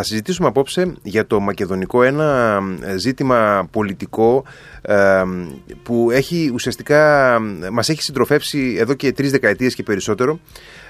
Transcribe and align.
Θα 0.00 0.06
συζητήσουμε 0.06 0.48
απόψε 0.48 0.94
για 1.02 1.26
το 1.26 1.40
μακεδονικό 1.40 2.02
ένα 2.02 2.60
ζήτημα 2.96 3.68
πολιτικό 3.70 4.44
που 5.82 6.10
έχει 6.10 6.50
ουσιαστικά 6.54 7.38
μας 7.72 7.88
έχει 7.88 8.02
συντροφεύσει 8.02 8.76
εδώ 8.78 8.94
και 8.94 9.12
τρεις 9.12 9.30
δεκαετίες 9.30 9.74
και 9.74 9.82
περισσότερο. 9.82 10.40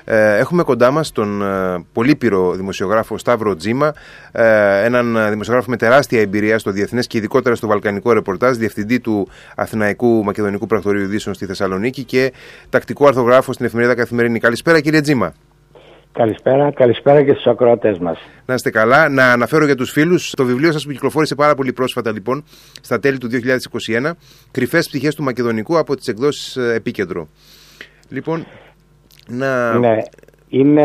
Ε, 0.05 0.37
έχουμε 0.37 0.63
κοντά 0.63 0.91
μας 0.91 1.13
τον 1.13 1.43
ε, 1.43 1.85
πολύπειρο 1.93 2.55
δημοσιογράφο 2.55 3.19
Σταύρο 3.19 3.57
Τζίμα, 3.57 3.93
ε, 4.33 4.85
έναν 4.85 5.29
δημοσιογράφο 5.31 5.71
με 5.71 5.77
τεράστια 5.77 6.21
εμπειρία 6.21 6.59
στο 6.59 6.71
διεθνές 6.71 7.07
και 7.07 7.19
ειδικότερα 7.19 7.55
στο 7.55 7.67
βαλκανικό 7.67 8.13
ρεπορτάζ, 8.13 8.57
διευθυντή 8.57 9.01
του 9.01 9.29
Αθηναϊκού 9.57 10.25
Μακεδονικού 10.25 10.67
Πρακτορείου 10.67 11.03
Ειδήσεων 11.03 11.35
στη 11.35 11.47
Θεσσαλονίκη 11.47 12.05
και 12.05 12.33
τακτικό 12.69 13.07
αρθογράφο 13.07 13.53
στην 13.53 13.67
εφημερίδα 13.67 13.95
Καθημερινή. 13.95 14.39
Καλησπέρα 14.39 14.81
κύριε 14.81 15.01
Τζίμα. 15.01 15.33
Καλησπέρα, 16.19 16.71
καλησπέρα 16.71 17.23
και 17.23 17.33
στους 17.33 17.47
ακροατές 17.47 17.99
μας. 17.99 18.19
Να 18.47 18.55
είστε 18.55 18.71
καλά. 18.71 19.09
Να 19.09 19.33
αναφέρω 19.33 19.65
για 19.65 19.75
τους 19.75 19.91
φίλους 19.91 20.31
το 20.31 20.45
βιβλίο 20.45 20.73
σας 20.73 20.85
που 20.85 20.91
κυκλοφόρησε 20.91 21.35
πάρα 21.35 21.55
πολύ 21.55 21.73
πρόσφατα 21.73 22.13
λοιπόν, 22.13 22.45
στα 22.81 22.99
τέλη 22.99 23.19
του 23.19 23.29
2021, 23.29 24.11
Κρυφές 24.51 24.89
πτυχέ 24.89 25.09
του 25.17 25.23
Μακεδονικού 25.23 25.79
από 25.79 25.97
τις 25.97 26.09
εκδόσεις 26.09 26.57
ε, 26.57 26.75
Επίκεντρο. 26.75 27.29
Λοιπόν, 28.09 28.47
να. 29.29 29.79
Ναι. 29.79 29.97
Είναι, 30.49 30.83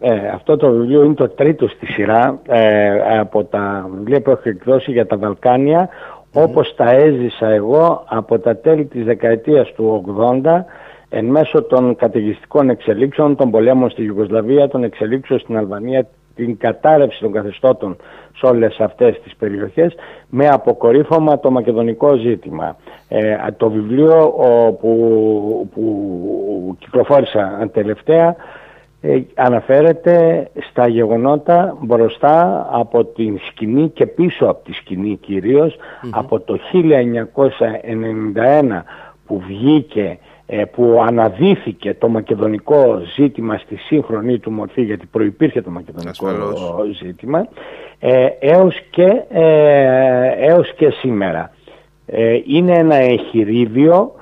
ε, 0.00 0.28
αυτό 0.34 0.56
το 0.56 0.70
βιβλίο 0.70 1.02
είναι 1.02 1.14
το 1.14 1.28
τρίτο 1.28 1.68
στη 1.68 1.86
σειρά 1.86 2.40
ε, 2.48 3.18
από 3.18 3.44
τα 3.44 3.90
βιβλία 3.96 4.20
που 4.22 4.30
έχω 4.30 4.42
εκδώσει 4.44 4.90
για 4.90 5.06
τα 5.06 5.16
Βαλκάνια 5.16 5.88
όπως 6.32 6.74
τα 6.76 6.90
έζησα 6.90 7.46
εγώ 7.48 8.04
από 8.08 8.38
τα 8.38 8.56
τέλη 8.56 8.84
της 8.84 9.04
δεκαετίας 9.04 9.72
του 9.72 10.04
80 10.44 10.64
εν 11.08 11.24
μέσω 11.24 11.62
των 11.62 11.96
καταιγιστικών 11.96 12.70
εξελίξεων, 12.70 13.36
των 13.36 13.50
πολέμων 13.50 13.90
στη 13.90 14.02
Ιουγκοσλαβία, 14.02 14.68
των 14.68 14.84
εξελίξεων 14.84 15.38
στην 15.38 15.56
Αλβανία, 15.56 16.06
την 16.34 16.58
κατάρρευση 16.58 17.20
των 17.20 17.32
καθεστώτων 17.32 17.96
σε 18.36 18.46
όλες 18.46 18.80
αυτές 18.80 19.20
τις 19.20 19.36
περιοχές 19.36 19.94
με 20.28 20.48
αποκορύφωμα 20.48 21.40
το 21.40 21.50
μακεδονικό 21.50 22.16
ζήτημα. 22.16 22.76
Ε, 23.08 23.36
το 23.56 23.70
βιβλίο 23.70 24.34
που, 24.80 25.70
που 25.74 26.76
κυκλοφόρησα 26.78 27.70
τελευταία 27.72 28.36
ε, 29.00 29.20
αναφέρεται 29.34 30.48
στα 30.70 30.88
γεγονότα 30.88 31.76
μπροστά 31.80 32.68
από 32.72 33.04
την 33.04 33.38
σκηνή 33.48 33.88
και 33.88 34.06
πίσω 34.06 34.46
από 34.46 34.64
τη 34.64 34.72
σκηνή 34.72 35.18
από 36.10 36.40
το 36.40 36.58
1991 36.72 38.82
που 39.26 39.42
βγήκε 39.46 40.02
ε, 40.02 40.18
που 40.72 41.02
αναδύθηκε 41.06 41.94
το 41.94 42.08
μακεδονικό 42.08 43.00
ζήτημα 43.16 43.58
στη 43.58 43.76
σύγχρονη 43.76 44.38
του 44.38 44.50
μορφή 44.50 44.82
γιατί 44.82 45.06
προϋπήρχε 45.06 45.62
το 45.62 45.70
μακεδονικό 45.70 46.26
ζήτημα 47.02 47.48
ε, 47.98 48.26
έως, 48.40 48.80
και, 48.90 49.22
ε, 49.28 50.28
έως 50.28 50.74
και 50.74 50.90
σήμερα. 50.90 51.50
είναι 52.46 52.72
ένα 52.72 52.94
εχειρίδιο 52.94 54.12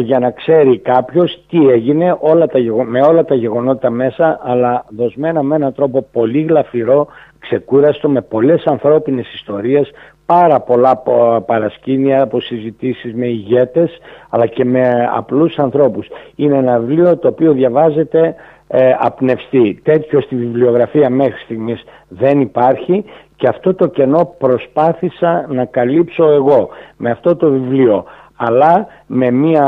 για 0.00 0.18
να 0.18 0.30
ξέρει 0.30 0.78
κάποιος 0.78 1.44
τι 1.48 1.68
έγινε 1.68 2.16
όλα 2.20 2.46
τα, 2.46 2.58
με 2.84 3.00
όλα 3.00 3.24
τα 3.24 3.34
γεγονότα 3.34 3.90
μέσα 3.90 4.40
αλλά 4.42 4.84
δοσμένα 4.88 5.42
με 5.42 5.54
έναν 5.54 5.74
τρόπο 5.74 6.06
πολύ 6.12 6.42
γλαφυρό, 6.42 7.06
ξεκούραστο 7.38 8.08
με 8.08 8.20
πολλές 8.20 8.64
ανθρώπινες 8.64 9.34
ιστορίες 9.34 9.90
πάρα 10.26 10.60
πολλά 10.60 11.02
παρασκήνια 11.46 12.22
από 12.22 12.40
συζητήσεις 12.40 13.14
με 13.14 13.26
ηγέτες 13.26 13.98
αλλά 14.28 14.46
και 14.46 14.64
με 14.64 15.08
απλούς 15.14 15.58
ανθρώπους. 15.58 16.08
Είναι 16.34 16.56
ένα 16.56 16.78
βιβλίο 16.78 17.16
το 17.16 17.28
οποίο 17.28 17.52
διαβάζεται 17.52 18.34
ε, 18.68 18.94
απνευστή. 18.98 19.80
Τέτοιο 19.82 20.20
στη 20.20 20.36
βιβλιογραφία 20.36 21.10
μέχρι 21.10 21.40
στιγμής 21.44 21.84
δεν 22.08 22.40
υπάρχει 22.40 23.04
και 23.36 23.48
αυτό 23.48 23.74
το 23.74 23.86
κενό 23.86 24.34
προσπάθησα 24.38 25.46
να 25.48 25.64
καλύψω 25.64 26.30
εγώ 26.30 26.68
με 26.96 27.10
αυτό 27.10 27.36
το 27.36 27.50
βιβλίο 27.50 28.04
αλλά 28.36 28.86
με 29.06 29.30
μια 29.30 29.66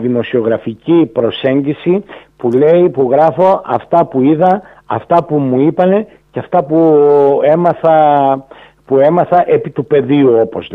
δημοσιογραφική 0.00 1.10
προσέγγιση 1.12 2.04
που 2.36 2.50
λέει, 2.50 2.88
που 2.88 3.08
γράφω 3.10 3.62
αυτά 3.64 4.06
που 4.06 4.22
είδα, 4.22 4.62
αυτά 4.86 5.24
που 5.24 5.38
μου 5.38 5.60
είπανε 5.60 6.06
και 6.30 6.38
αυτά 6.38 6.64
που 6.64 6.98
έμαθα 7.42 7.96
που 8.86 8.98
έμαθα 8.98 9.44
επί 9.46 9.70
του 9.70 9.86
πεδίου 9.86 10.38
όπως 10.40 10.70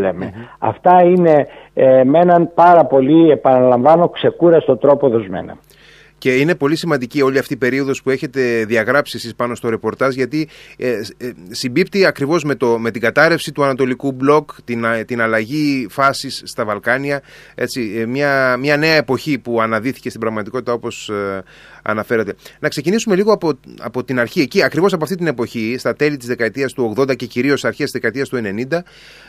Αυτά 0.60 1.04
είναι 1.04 1.48
ε, 1.74 2.04
με 2.04 2.20
έναν 2.20 2.52
πάρα 2.54 2.86
πολύ 2.86 3.30
επαναλαμβάνω 3.30 4.10
ξεκούραστο 4.10 4.78
τρόπο 4.78 5.10
δοσμένα. 5.10 5.58
Και 6.20 6.36
είναι 6.36 6.56
πολύ 6.56 6.76
σημαντική 6.76 7.22
όλη 7.22 7.38
αυτή 7.38 7.54
η 7.54 7.58
περίοδος 7.58 8.02
που 8.02 8.10
έχετε 8.10 8.66
διαγράψει 8.66 9.18
εσείς 9.18 9.36
πάνω 9.36 9.56
στο 9.56 9.70
ρεπορτάζ, 9.70 10.16
γιατί 10.16 10.50
ε, 10.78 10.90
ε, 10.90 11.32
συμπίπτει 11.50 12.06
ακριβώς 12.06 12.44
με, 12.44 12.56
με 12.78 12.92
την 12.92 13.02
κατάρρευση 13.02 13.52
του 13.52 13.64
Ανατολικού 13.64 14.12
Μπλοκ, 14.12 14.50
την, 14.66 14.86
την 15.06 15.22
αλλαγή 15.22 15.88
φάσης 15.90 16.42
στα 16.46 16.66
Βαλκάνια. 16.66 17.22
Έτσι, 17.56 17.96
ε, 18.00 18.06
μια, 18.06 18.58
μια 18.58 18.78
νέα 18.78 18.96
εποχή 18.96 19.40
που 19.40 19.62
αναδύθηκε 19.62 20.10
στην 20.10 20.22
πραγματικότητα 20.22 20.74
όπως 20.74 21.10
ε, 21.10 21.44
αναφέρατε. 21.84 22.36
Να 22.60 22.70
ξεκινήσουμε 22.70 23.16
λίγο 23.16 23.34
από, 23.34 23.60
από 23.80 24.04
την 24.04 24.20
αρχή, 24.20 24.42
εκεί, 24.42 24.64
ακριβώς 24.64 24.94
από 24.94 25.04
αυτή 25.04 25.16
την 25.16 25.28
εποχή, 25.28 25.76
στα 25.80 25.96
τέλη 25.96 26.18
της 26.18 26.28
δεκαετίας 26.28 26.74
του 26.74 26.94
80 26.98 27.16
και 27.16 27.26
κυρίως 27.26 27.66
αρχές 27.66 27.92
της 27.92 27.92
δεκαετίας 27.92 28.30
του 28.30 28.38
90, 28.38 28.84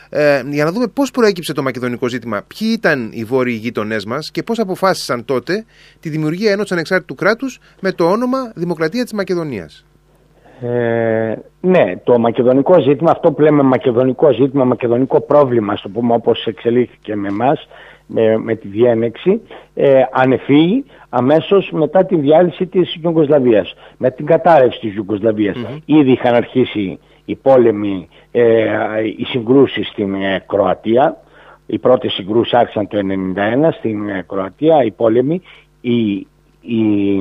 ε, 0.09 0.43
για 0.49 0.63
να 0.63 0.71
δούμε 0.71 0.87
πώς 0.87 1.11
προέκυψε 1.11 1.53
το 1.53 1.63
μακεδονικό 1.63 2.07
ζήτημα, 2.07 2.41
ποιοι 2.47 2.69
ήταν 2.71 3.09
οι 3.13 3.23
βόρειοι 3.23 3.57
γείτονές 3.61 4.05
μας 4.05 4.31
και 4.31 4.43
πώς 4.43 4.59
αποφάσισαν 4.59 5.25
τότε 5.25 5.65
τη 5.99 6.09
δημιουργία 6.09 6.51
ενός 6.51 6.71
ανεξάρτητου 6.71 7.15
κράτους 7.15 7.59
με 7.79 7.91
το 7.91 8.09
όνομα 8.09 8.51
Δημοκρατία 8.55 9.03
της 9.03 9.13
Μακεδονίας. 9.13 9.85
Ε, 10.61 11.20
ναι, 11.61 11.93
το 12.03 12.19
μακεδονικό 12.19 12.81
ζήτημα, 12.81 13.11
αυτό 13.11 13.31
που 13.31 13.41
λέμε 13.41 13.63
μακεδονικό 13.63 14.31
ζήτημα, 14.31 14.63
μακεδονικό 14.63 15.21
πρόβλημα, 15.21 15.75
στο 15.75 15.89
πούμε 15.89 16.13
όπως 16.13 16.45
εξελίχθηκε 16.45 17.15
με 17.15 17.27
εμάς, 17.27 17.67
με, 18.05 18.37
με 18.37 18.55
τη 18.55 18.67
διένεξη, 18.67 19.41
ε, 19.73 20.01
ανεφύγει 20.11 20.83
αμέσως 21.09 21.69
μετά 21.71 22.05
τη 22.05 22.15
διάλυση 22.15 22.65
της 22.65 22.95
Ιουγκοσλαβίας, 23.03 23.73
με 23.97 24.11
την 24.11 24.25
κατάρρευση 24.25 24.79
της 24.79 24.95
ιουγκοσλαβιας 24.95 25.57
Ήδη 25.85 26.11
είχαν 26.11 26.35
αρχίσει 26.35 26.99
οι 27.25 27.35
πόλεμοι, 27.35 28.07
ε, 28.31 28.63
οι 29.17 29.23
συγκρούσεις 29.23 29.87
στην 29.87 30.13
ε, 30.13 30.43
Κροατία. 30.47 31.17
Οι 31.65 31.77
πρώτες 31.77 32.13
συγκρούσεις 32.13 32.53
άρχισαν 32.53 32.87
το 32.87 32.97
1991 32.97 33.73
στην 33.77 34.09
ε, 34.09 34.25
Κροατία, 34.27 34.83
οι 34.83 34.91
πόλεμοι. 34.91 35.41
Η, 35.81 36.27
η, 36.61 37.15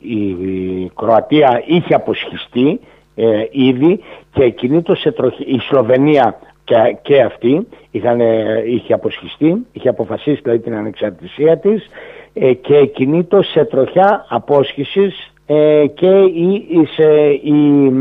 η, 0.00 0.90
Κροατία 0.94 1.62
είχε 1.66 1.94
αποσχιστεί 1.94 2.80
ε, 3.16 3.44
ήδη 3.50 4.00
και 4.32 4.42
εκείνη 4.42 4.82
το 4.82 4.94
σε 4.94 5.12
τροχή, 5.12 5.42
η 5.42 5.58
Σλοβενία 5.58 6.38
και, 6.64 6.74
και 7.02 7.20
αυτή 7.20 7.66
είχαν, 7.90 8.20
είχε 8.66 8.92
αποσχιστεί, 8.92 9.66
είχε 9.72 9.88
αποφασίσει 9.88 10.40
δηλαδή 10.42 10.60
την 10.62 10.74
ανεξαρτησία 10.74 11.58
της 11.58 11.86
ε, 12.32 12.52
και 12.52 12.86
κινήτω 12.86 13.42
σε 13.42 13.64
τροχιά 13.64 14.26
απόσχησης 14.28 15.32
ε, 15.46 15.86
και 15.94 16.10
η, 16.34 16.66
η, 17.42 17.92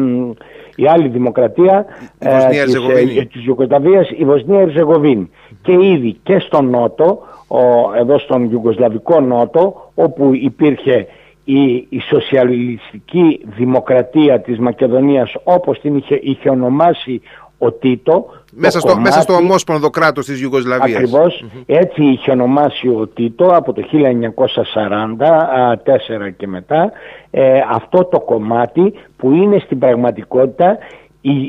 η 0.75 0.87
άλλη 0.87 1.07
δημοκρατία 1.07 1.85
η 2.19 2.27
Βοσνία 2.27 2.61
ε, 2.61 2.65
της, 2.65 3.17
ε, 3.17 3.23
της 3.23 3.45
Ιουγκοσλαβίας, 3.45 4.09
η 4.17 4.25
Βοσνία 4.25 4.59
Ερζεγοβίνη. 4.59 5.29
Και 5.61 5.71
ήδη 5.71 6.17
και 6.23 6.39
στον 6.39 6.69
Νότο, 6.69 7.19
ο, 7.47 7.59
εδώ 7.99 8.19
στον 8.19 8.51
Ιουγκοσλαβικό 8.51 9.21
Νότο, 9.21 9.91
όπου 9.95 10.31
υπήρχε 10.33 11.07
η, 11.45 11.85
η 11.89 12.00
σοσιαλιστική 12.09 13.41
δημοκρατία 13.57 14.41
της 14.41 14.59
Μακεδονίας 14.59 15.33
όπως 15.44 15.79
την 15.79 15.95
είχε, 15.95 16.19
είχε 16.22 16.50
ονομάσει 16.50 17.22
ο 17.57 17.72
Τίτο. 17.72 18.25
Μέσα, 18.51 18.79
στο, 18.79 18.88
κομμάτι, 18.88 19.09
μέσα 19.09 19.22
στο 19.22 19.33
ομόσπονδο 19.33 19.89
κράτος 19.89 20.25
της 20.25 20.41
Ιουγκοσλαβίας. 20.41 21.11
Έτσι 21.66 22.03
είχε 22.03 22.31
ονομάσει 22.31 22.88
ο 22.88 23.07
Τίτο 23.07 23.45
από 23.45 23.73
το 23.73 23.81
1944 23.91 23.95
και 26.38 26.47
μετά 26.47 26.91
ε, 27.31 27.59
αυτό 27.69 28.06
το 28.06 28.19
κομμάτι 28.19 28.94
που 29.17 29.31
είναι 29.31 29.59
στην 29.59 29.79
πραγματικότητα 29.79 30.77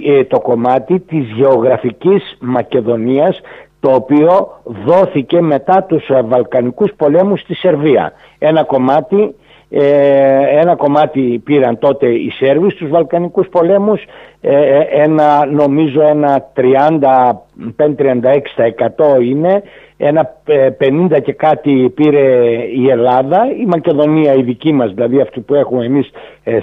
ε, 0.07 0.25
το 0.25 0.41
κομμάτι 0.41 1.01
της 1.01 1.31
γεωγραφικής 1.31 2.37
Μακεδονίας 2.41 3.41
το 3.81 3.95
οποίο 3.95 4.61
δόθηκε 4.85 5.41
μετά 5.41 5.83
τους 5.83 6.11
Βαλκανικούς 6.25 6.93
πολέμους 6.97 7.41
στη 7.41 7.55
Σερβία. 7.55 8.13
Ένα 8.39 8.65
κομμάτι 8.65 9.17
ε, 9.17 9.31
ένα 9.71 10.77
κομμάτι 10.77 11.41
πήραν 11.45 11.79
τότε 11.79 12.07
οι 12.07 12.31
Σέρβοι 12.31 12.71
στους 12.71 12.89
Βαλκανικούς 12.89 13.49
πολέμους, 13.49 14.03
ε, 14.41 14.81
ένα, 14.91 15.47
νομίζω 15.47 16.03
ένα 16.03 16.51
35-36% 16.55 19.21
είναι, 19.23 19.63
ένα 19.97 20.35
50 20.79 21.17
ε, 21.17 21.21
και 21.21 21.33
κάτι 21.33 21.93
πήρε 21.95 22.43
η 22.75 22.89
Ελλάδα, 22.89 23.47
η 23.61 23.65
Μακεδονία 23.67 24.35
η 24.35 24.43
δική 24.43 24.73
μας, 24.73 24.93
δηλαδή 24.93 25.21
αυτή 25.21 25.41
που 25.41 25.55
έχουμε 25.55 25.85
εμείς 25.85 26.11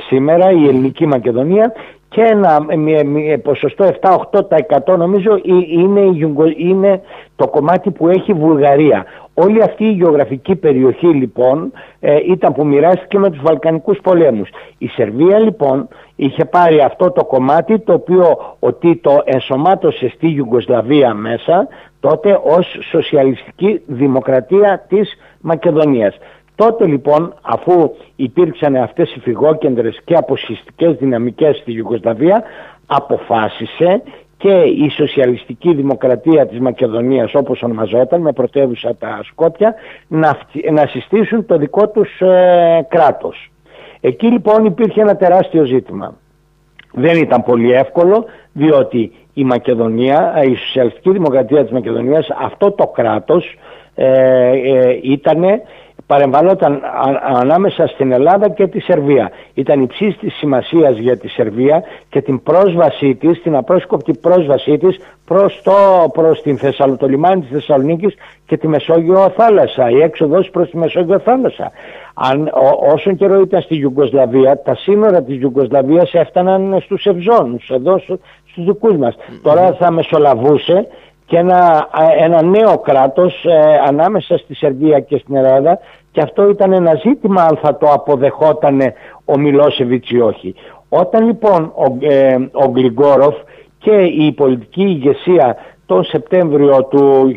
σήμερα, 0.07 0.51
η 0.51 0.67
ελληνική 0.67 1.05
Μακεδονία 1.05 1.73
και 2.13 2.21
ένα 2.21 2.65
ποσοστό 3.43 3.89
7-8% 4.01 4.97
νομίζω 4.97 5.39
είναι, 5.43 6.01
είναι 6.57 7.01
το 7.35 7.47
κομμάτι 7.47 7.91
που 7.91 8.07
έχει 8.07 8.31
η 8.31 8.33
Βουλγαρία. 8.33 9.05
Όλη 9.33 9.61
αυτή 9.63 9.83
η 9.83 9.91
γεωγραφική 9.91 10.55
περιοχή 10.55 11.07
λοιπόν 11.07 11.71
ε, 11.99 12.17
ήταν 12.27 12.53
που 12.53 12.65
μοιράστηκε 12.65 13.19
με 13.19 13.29
τους 13.29 13.41
Βαλκανικούς 13.41 13.99
πολέμους. 14.03 14.49
Η 14.77 14.87
Σερβία 14.87 15.39
λοιπόν 15.39 15.87
είχε 16.15 16.45
πάρει 16.45 16.79
αυτό 16.81 17.11
το 17.11 17.25
κομμάτι 17.25 17.79
το 17.79 17.93
οποίο 17.93 18.55
ότι 18.59 18.95
το 18.95 19.21
ενσωμάτωσε 19.25 20.09
στη 20.09 20.27
Ιουγκοσλαβία 20.27 21.13
μέσα 21.13 21.67
τότε 21.99 22.39
ως 22.43 22.77
σοσιαλιστική 22.89 23.81
δημοκρατία 23.85 24.85
της 24.87 25.17
Μακεδονίας. 25.41 26.17
Τότε 26.55 26.85
λοιπόν 26.85 27.33
αφού 27.41 27.95
υπήρξαν 28.15 28.75
αυτές 28.75 29.15
οι 29.15 29.19
φυγόκεντρες 29.19 29.99
και 30.05 30.15
αποσυστικές 30.15 30.95
δυναμικές 30.95 31.57
στη 31.57 31.71
Ιουγκοσλαβία 31.71 32.43
αποφάσισε 32.85 34.01
και 34.37 34.53
η 34.61 34.89
σοσιαλιστική 34.89 35.73
δημοκρατία 35.73 36.47
της 36.47 36.59
Μακεδονίας 36.59 37.33
όπως 37.35 37.61
ονομαζόταν 37.61 38.21
με 38.21 38.31
πρωτεύουσα 38.31 38.95
τα 38.95 39.19
Σκόπια 39.23 39.75
να, 40.07 40.37
να 40.71 40.87
συστήσουν 40.87 41.45
το 41.45 41.57
δικό 41.57 41.89
τους 41.89 42.19
ε, 42.19 42.85
κράτος. 42.89 43.51
Εκεί 44.01 44.27
λοιπόν 44.27 44.65
υπήρχε 44.65 45.01
ένα 45.01 45.15
τεράστιο 45.15 45.65
ζήτημα. 45.65 46.15
Δεν 46.93 47.17
ήταν 47.17 47.43
πολύ 47.43 47.71
εύκολο 47.71 48.25
διότι 48.53 49.11
η 49.33 49.43
Μακεδονία, 49.43 50.43
η 50.43 50.55
σοσιαλιστική 50.55 51.11
δημοκρατία 51.11 51.63
της 51.63 51.71
Μακεδονίας 51.71 52.27
αυτό 52.41 52.71
το 52.71 52.87
κράτος 52.87 53.57
ε, 53.95 54.51
ε, 54.51 54.99
ήταν 55.01 55.43
παρεμβαλόταν 56.07 56.81
ανάμεσα 57.23 57.87
στην 57.87 58.11
Ελλάδα 58.11 58.49
και 58.49 58.67
τη 58.67 58.79
Σερβία. 58.79 59.31
Ήταν 59.53 59.81
υψής 59.81 60.17
της 60.17 60.33
σημασίας 60.33 60.97
για 60.97 61.17
τη 61.17 61.27
Σερβία 61.27 61.83
και 62.09 62.21
την 62.21 62.43
πρόσβασή 62.43 63.15
της, 63.15 63.41
την 63.41 63.55
απρόσκοπτη 63.55 64.13
πρόσβασή 64.13 64.77
της 64.77 64.99
προς, 65.25 65.61
το, 65.63 65.71
προς 66.13 66.41
την 66.41 66.57
Θεσσαλο, 66.57 66.97
το 66.97 67.07
λιμάνι 67.07 67.41
της 67.41 67.49
Θεσσαλονίκης 67.49 68.15
και 68.45 68.57
τη 68.57 68.67
Μεσόγειο 68.67 69.29
θάλασσα, 69.37 69.89
η 69.89 70.01
έξοδος 70.01 70.49
προς 70.49 70.69
τη 70.69 70.77
Μεσόγειο 70.77 71.19
θάλασσα. 71.19 71.71
Αν, 72.13 72.49
όσο 72.93 73.13
καιρό 73.13 73.39
ήταν 73.39 73.61
στη 73.61 73.75
Ιουγκοσλαβία, 73.75 74.61
τα 74.61 74.75
σύνορα 74.75 75.23
της 75.23 75.41
Ιουγκοσλαβίας 75.41 76.13
έφταναν 76.13 76.79
στους 76.81 77.05
Ευζώνους, 77.05 77.69
εδώ 77.69 77.97
στους 77.97 78.65
δικούς 78.65 78.95
μας. 78.97 79.15
Τώρα 79.41 79.73
θα 79.73 79.91
μεσολαβούσε 79.91 80.87
και 81.25 81.37
ένα, 81.37 81.89
ένα 82.17 82.41
νέο 82.41 82.77
κράτος 82.77 83.45
ε, 83.45 83.81
ανάμεσα 83.87 84.37
στη 84.37 84.55
Σερβία 84.55 84.99
και 84.99 85.17
στην 85.17 85.35
Ελλάδα 85.35 85.79
και 86.11 86.21
αυτό 86.21 86.49
ήταν 86.49 86.73
ένα 86.73 86.95
ζήτημα 87.03 87.41
αν 87.41 87.59
θα 87.61 87.77
το 87.77 87.87
αποδεχόταν 87.91 88.81
ο 89.25 89.39
Μιλόσεβιτς 89.39 90.09
ή 90.09 90.19
όχι. 90.19 90.55
Όταν 90.89 91.25
λοιπόν 91.25 91.73
ο, 91.75 91.97
ε, 91.99 92.35
ο 92.51 92.69
Γκλιγκόροφ 92.69 93.35
και 93.77 93.95
η 94.01 94.31
πολιτική 94.31 94.81
ηγεσία 94.81 95.57
τον 95.85 96.03
Σεπτέμβριο 96.03 96.83
του 96.83 97.35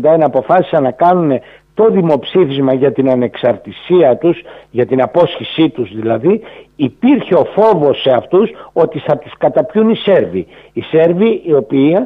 1991 0.00 0.04
ε, 0.04 0.24
αποφάσισαν 0.24 0.82
να 0.82 0.90
κάνουν 0.90 1.40
το 1.74 1.90
δημοψήφισμα 1.90 2.72
για 2.72 2.92
την 2.92 3.10
ανεξαρτησία 3.10 4.16
τους, 4.16 4.42
για 4.70 4.86
την 4.86 5.02
απόσχησή 5.02 5.68
τους 5.68 5.94
δηλαδή, 5.94 6.40
υπήρχε 6.76 7.34
ο 7.34 7.44
φόβος 7.44 8.00
σε 8.00 8.10
αυτούς 8.10 8.50
ότι 8.72 8.98
θα 8.98 9.18
τους 9.18 9.32
καταπιούν 9.38 9.90
οι 9.90 9.96
Σέρβοι. 9.96 10.46
Οι 10.72 10.80
Σέρβοι 10.80 11.42
οι 11.44 11.52
οποίοι 11.52 11.96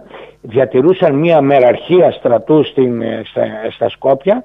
διατηρούσαν 0.43 1.15
μια 1.15 1.41
μεραρχία 1.41 2.11
στρατού 2.11 2.65
στην, 2.65 3.03
ε, 3.03 3.23
στα, 3.71 3.89
Σκόπια, 3.89 4.45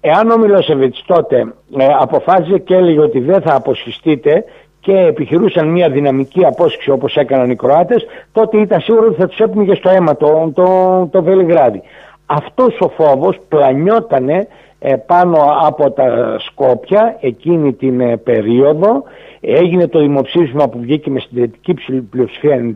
εάν 0.00 0.30
ο 0.30 0.38
Μιλόσεβιτς 0.38 1.04
τότε 1.06 1.54
ε, 1.78 1.86
αποφάσιζε 1.98 2.58
και 2.58 2.74
έλεγε 2.74 3.00
ότι 3.00 3.20
δεν 3.20 3.42
θα 3.42 3.54
αποσχιστείτε 3.54 4.44
και 4.80 4.98
επιχειρούσαν 4.98 5.68
μια 5.68 5.88
δυναμική 5.88 6.44
απόσχηση 6.44 6.90
όπως 6.90 7.14
έκαναν 7.16 7.50
οι 7.50 7.56
Κροάτες, 7.56 8.06
τότε 8.32 8.58
ήταν 8.58 8.80
σίγουρο 8.80 9.06
ότι 9.06 9.20
θα 9.20 9.26
τους 9.26 9.38
έπνιγε 9.38 9.74
στο 9.74 9.88
αίμα 9.90 10.16
το, 10.16 10.52
το, 10.54 11.08
το 11.12 11.22
Βελιγράδι. 11.22 11.82
Αυτός 12.26 12.80
ο 12.80 12.88
φόβος 12.88 13.38
πλανιότανε 13.48 14.36
ε, 14.36 14.46
πάνω 15.06 15.36
από 15.62 15.90
τα 15.90 16.36
Σκόπια 16.38 17.16
εκείνη 17.20 17.72
την 17.72 18.00
ε, 18.00 18.16
περίοδο 18.16 19.02
έγινε 19.40 19.88
το 19.88 19.98
δημοψήφισμα 19.98 20.68
που 20.68 20.78
βγήκε 20.80 21.10
με 21.10 21.20
συντηρητική 21.20 21.74
πλειοψηφία 22.10 22.72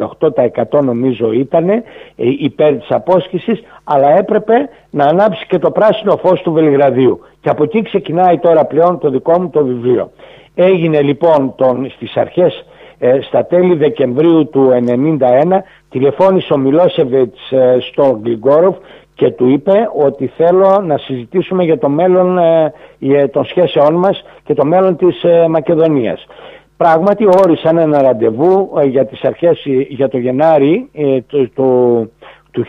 98% 0.70 0.82
νομίζω 0.82 1.32
ήταν 1.32 1.68
ε, 1.68 1.82
υπέρ 2.16 2.76
της 2.76 2.90
απόσχησης 2.90 3.62
αλλά 3.84 4.16
έπρεπε 4.16 4.54
να 4.90 5.04
ανάψει 5.04 5.46
και 5.46 5.58
το 5.58 5.70
πράσινο 5.70 6.16
φως 6.16 6.40
του 6.42 6.52
Βελιγραδίου 6.52 7.20
και 7.40 7.48
από 7.48 7.62
εκεί 7.62 7.82
ξεκινάει 7.82 8.38
τώρα 8.38 8.64
πλέον 8.64 8.98
το 8.98 9.10
δικό 9.10 9.40
μου 9.40 9.50
το 9.50 9.64
βιβλίο. 9.64 10.10
Έγινε 10.54 11.02
λοιπόν 11.02 11.54
τον, 11.56 11.90
στις 11.90 12.16
αρχές 12.16 12.64
στα 13.20 13.46
τέλη 13.46 13.74
Δεκεμβρίου 13.74 14.48
του 14.48 14.70
1991 14.86 15.18
τηλεφώνησε 15.90 16.52
ο 16.52 16.56
Μιλόσεβιτς 16.56 17.40
στον 17.90 18.18
Γκλιγκόροφ 18.20 18.76
και 19.22 19.30
του 19.30 19.48
είπε 19.48 19.88
ότι 20.06 20.26
θέλω 20.26 20.82
να 20.86 20.98
συζητήσουμε 20.98 21.64
για 21.64 21.78
το 21.78 21.88
μέλλον 21.88 22.38
ε, 22.38 23.28
των 23.28 23.44
σχέσεών 23.44 23.94
μας 23.94 24.24
και 24.44 24.54
το 24.54 24.64
μέλλον 24.64 24.96
της 24.96 25.22
ε, 25.22 25.46
Μακεδονίας. 25.48 26.26
Πράγματι 26.76 27.26
όρισαν 27.26 27.78
ένα 27.78 28.02
ραντεβού 28.02 28.72
ε, 28.80 28.84
για 28.84 29.06
τις 29.06 29.22
αρχές 29.22 29.62
για 29.88 30.08
το 30.08 30.18
Γενάρη 30.18 30.90
του, 31.26 31.50
του 32.50 32.66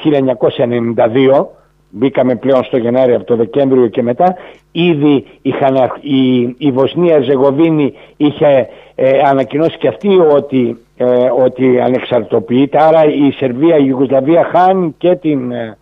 1992 0.95 1.45
μπήκαμε 1.89 2.35
πλέον 2.35 2.63
στο 2.63 2.77
Γενάρη 2.77 3.13
από 3.13 3.23
το 3.23 3.35
Δεκέμβριο 3.35 3.87
και 3.87 4.01
μετά. 4.01 4.35
Ήδη 4.71 5.25
είχαν, 5.41 5.75
η, 6.01 6.41
η 6.57 6.71
Βοσνία 6.71 7.19
Ζεγοβίνη 7.21 7.93
είχε 8.17 8.67
ανακοινώσει 9.25 9.77
και 9.77 9.87
αυτή 9.87 10.19
ότι, 10.19 10.77
ότι 11.45 11.79
ανεξαρτοποιείται. 11.81 12.83
Άρα 12.83 13.05
η 13.05 13.31
Σερβία, 13.31 13.77
η 13.77 13.85
Ιουγκοσλαβία 13.87 14.43
χάνει 14.43 14.95
και 14.97 15.15
την 15.15 15.51
ε, 15.51 15.77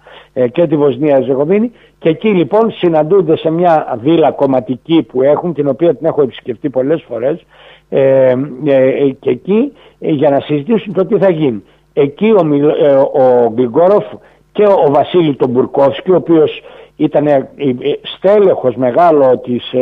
και 0.52 0.68
τη 0.68 0.76
Βοσνία 0.76 1.22
Ζεγοβίνη 1.22 1.72
και 2.00 2.10
εκεί 2.10 2.28
λοιπόν 2.28 2.72
συναντούνται 2.72 3.38
σε 3.38 3.52
μια 3.52 4.00
βίλα 4.02 4.32
κομματική 4.32 5.04
που 5.04 5.22
έχουν 5.22 5.54
την 5.54 5.68
οποία 5.68 5.96
την 5.96 6.08
έχω 6.08 6.22
επισκεφτεί 6.22 6.70
πολλές 6.70 7.04
φορές 7.08 7.46
ε, 7.90 8.00
ε, 8.00 8.36
ε 8.66 9.10
και 9.20 9.30
εκεί 9.30 9.74
για 10.00 10.30
να 10.30 10.40
συζητήσουν 10.40 10.94
το 10.94 11.06
τι 11.06 11.18
θα 11.18 11.32
γίνει. 11.32 11.64
Εκεί 11.94 12.32
ο, 12.32 12.42
ο 13.22 13.52
Γκριγκόροφ 13.54 14.06
και 14.52 14.64
ο 14.64 14.92
Βασίλη 14.92 15.36
τον 15.36 15.50
Μπουρκόφσκι 15.50 16.12
ο 16.12 16.16
οποίος 16.16 16.62
ήταν 16.96 17.48
στέλεχος 18.16 18.76
μεγάλο 18.76 19.38
της, 19.38 19.74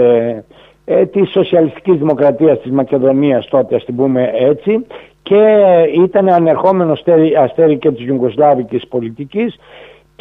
ε, 0.86 1.06
της 1.06 1.30
σοσιαλιστικής 1.30 1.98
δημοκρατίας 1.98 2.60
της 2.60 2.72
Μακεδονίας 2.72 3.48
τότε 3.48 3.76
ας 3.76 3.86
την 3.86 3.96
πούμε 3.96 4.32
έτσι 4.34 4.86
και 5.24 5.62
ήταν 6.04 6.30
ανερχόμενος 6.30 7.00
αστέρι, 7.00 7.36
αστέρι 7.36 7.78
και 7.78 7.92
της 7.92 8.06
Ιουγκοσλάβικης 8.06 8.88
πολιτικής 8.88 9.60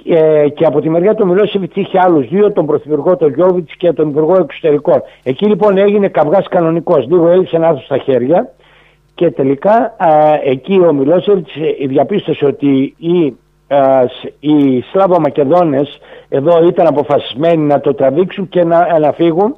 ε, 0.04 0.48
και 0.48 0.64
από 0.64 0.80
τη 0.80 0.90
μεριά 0.90 1.14
του 1.14 1.26
Μιλόσεβιτς 1.26 1.76
είχε 1.76 1.98
άλλους 2.02 2.28
δύο, 2.28 2.52
τον 2.52 2.66
Πρωθυπουργό 2.66 3.16
τον 3.16 3.34
Γιώβιτς 3.34 3.76
και 3.76 3.92
τον 3.92 4.08
Υπουργό 4.08 4.36
Εξωτερικών. 4.36 5.02
Εκεί 5.22 5.46
λοιπόν 5.46 5.78
έγινε 5.78 6.08
καυγάς 6.08 6.48
κανονικός. 6.48 7.06
Λίγο 7.06 7.28
έλειψε 7.28 7.58
να 7.58 7.68
έρθει 7.68 7.84
στα 7.84 7.98
χέρια 7.98 8.52
και 9.14 9.30
τελικά 9.30 9.96
εκεί 10.44 10.80
ο 10.88 10.92
Μιλόσεβιτς 10.92 11.54
ε, 11.54 11.86
διαπίστωσε 11.86 12.44
ότι 12.44 12.94
οι, 12.98 13.37
α, 13.68 14.04
οι 14.40 14.80
Σλάβο 14.80 15.20
Μακεδόνες 15.20 15.99
εδώ 16.28 16.66
ήταν 16.66 16.87
αποφασισμένοι 16.87 17.66
να 17.66 17.80
το 17.80 17.94
τραβήξουν 17.94 18.49
και 18.49 18.64
να, 18.64 18.99
να 18.99 19.12
φύγουν 19.12 19.56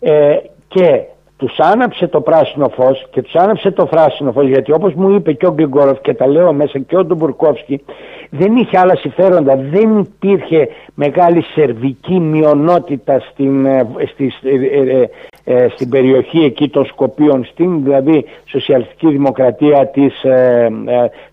ε, 0.00 0.36
και 0.68 1.02
τους 1.36 1.58
άναψε 1.58 2.06
το 2.06 2.20
πράσινο 2.20 2.68
φως 2.68 3.06
και 3.10 3.22
τους 3.22 3.34
άναψε 3.34 3.70
το 3.70 3.86
φράσινο 3.86 4.32
φως 4.32 4.46
γιατί 4.46 4.72
όπως 4.72 4.94
μου 4.94 5.10
είπε 5.10 5.32
και 5.32 5.46
ο 5.46 5.52
Γκριγκόροφ 5.52 6.00
και 6.00 6.14
τα 6.14 6.26
λέω 6.26 6.52
μέσα 6.52 6.78
και 6.78 6.96
ο 6.96 7.04
Ντομπουρκόφσκι 7.04 7.84
δεν 8.34 8.56
είχε 8.56 8.78
άλλα 8.78 8.96
συμφέροντα, 8.96 9.56
δεν 9.56 9.98
υπήρχε 9.98 10.68
μεγάλη 10.94 11.42
σερβική 11.42 12.20
μειονότητα 12.20 13.20
στην, 13.30 13.66
ε, 13.66 13.86
ε, 14.42 15.04
ε, 15.44 15.68
στην 15.68 15.88
περιοχή 15.88 16.38
εκεί 16.44 16.68
των 16.68 16.84
Σκοπίων, 16.84 17.44
στην 17.44 17.82
δηλαδή 17.82 18.24
σοσιαλιστική 18.44 19.08
δημοκρατία 19.08 19.86
της, 19.86 20.24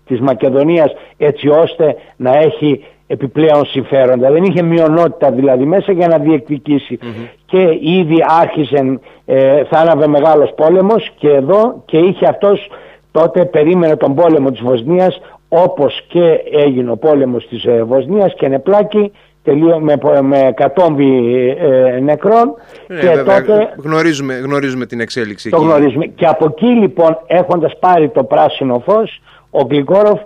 της 0.06 0.20
Μακεδονίας 0.20 0.92
έτσι 1.16 1.48
ώστε 1.48 1.96
να 2.16 2.36
έχει 2.36 2.84
επιπλέον 3.10 3.64
συμφέροντα. 3.66 4.30
Δεν 4.30 4.42
είχε 4.42 4.62
μειονότητα 4.62 5.30
δηλαδή 5.30 5.64
μέσα 5.64 5.92
για 5.92 6.08
να 6.08 6.18
διεκδικησει 6.18 6.98
Και 7.46 7.78
ήδη 7.80 8.16
άρχισε, 8.40 9.00
ε, 9.26 9.64
θα 9.64 9.78
άναβε 9.78 10.06
μεγάλος 10.06 10.52
πόλεμος 10.56 11.10
και 11.18 11.28
εδώ 11.28 11.82
και 11.84 11.98
είχε 11.98 12.26
αυτός 12.26 12.70
τότε 13.10 13.44
περίμενε 13.44 13.96
τον 13.96 14.14
πόλεμο 14.14 14.50
της 14.50 14.60
Βοσνίας 14.60 15.20
όπως 15.52 16.04
και 16.08 16.40
έγινε 16.52 16.90
ο 16.90 16.96
πόλεμος 16.96 17.48
της 17.48 17.64
ε, 17.64 17.82
Βοσνίας 17.82 18.34
και 18.34 18.48
νεπλάκη 18.48 19.12
τελείω, 19.42 19.78
με, 19.78 19.98
με 20.22 20.52
κατόμβη 20.56 21.56
ε, 21.60 22.00
νεκρών 22.00 22.54
ε, 22.86 23.00
και 23.00 23.06
τότε 23.06 23.74
γνωρίζουμε, 23.76 24.34
γνωρίζουμε 24.34 24.86
την 24.86 25.00
εξέλιξη 25.00 25.50
το 25.50 25.56
εκεί. 25.56 25.64
Γνωρίζουμε. 25.64 26.06
και 26.06 26.26
από 26.26 26.44
εκεί 26.44 26.66
λοιπόν 26.66 27.18
έχοντας 27.26 27.78
πάρει 27.78 28.08
το 28.08 28.24
πράσινο 28.24 28.82
φως 28.86 29.20
ο 29.50 29.64
Γκλικόροφ 29.64 30.20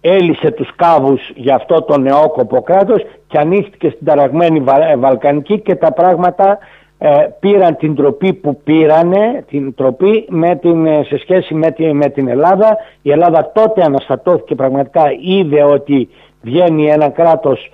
έλυσε 0.00 0.50
τους 0.50 0.70
κάβους 0.76 1.20
για 1.34 1.54
αυτό 1.54 1.82
το 1.82 1.98
νεόκοπο 1.98 2.62
κράτος 2.62 3.02
και 3.26 3.38
ανοίχτηκε 3.38 3.88
στην 3.88 4.06
ταραγμένη 4.06 4.64
Βαλκανική 4.98 5.60
και 5.60 5.74
τα 5.74 5.92
πράγματα 5.92 6.58
πήραν 7.40 7.76
την 7.76 7.94
τροπή 7.94 8.32
που 8.32 8.60
πήρανε, 8.64 9.44
την 9.48 9.74
τροπή 9.74 10.26
με 10.28 10.56
την, 10.56 10.86
σε 11.04 11.18
σχέση 11.18 11.54
με, 11.54 11.74
με 11.92 12.08
την 12.08 12.28
Ελλάδα. 12.28 12.76
Η 13.02 13.10
Ελλάδα 13.10 13.50
τότε 13.54 13.82
αναστατώθηκε 13.84 14.54
πραγματικά, 14.54 15.02
είδε 15.20 15.62
ότι 15.62 16.08
βγαίνει 16.42 16.86
ένα 16.86 17.08
κράτος 17.08 17.70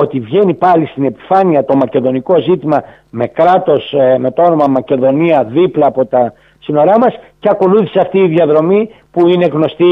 ότι 0.00 0.20
βγαίνει 0.20 0.54
πάλι 0.54 0.86
στην 0.86 1.04
επιφάνεια 1.04 1.64
το 1.64 1.76
μακεδονικό 1.76 2.38
ζήτημα 2.38 2.82
με 3.10 3.26
κράτος 3.26 3.92
ε, 3.92 4.18
με 4.18 4.30
το 4.30 4.42
όνομα 4.42 4.66
Μακεδονία 4.66 5.44
δίπλα 5.44 5.86
από 5.86 6.06
τα 6.06 6.32
σύνορά 6.58 6.98
μας 6.98 7.14
και 7.38 7.48
ακολούθησε 7.50 7.98
αυτή 7.98 8.18
η 8.18 8.26
διαδρομή 8.26 8.88
που 9.10 9.28
είναι 9.28 9.46
γνωστή 9.46 9.84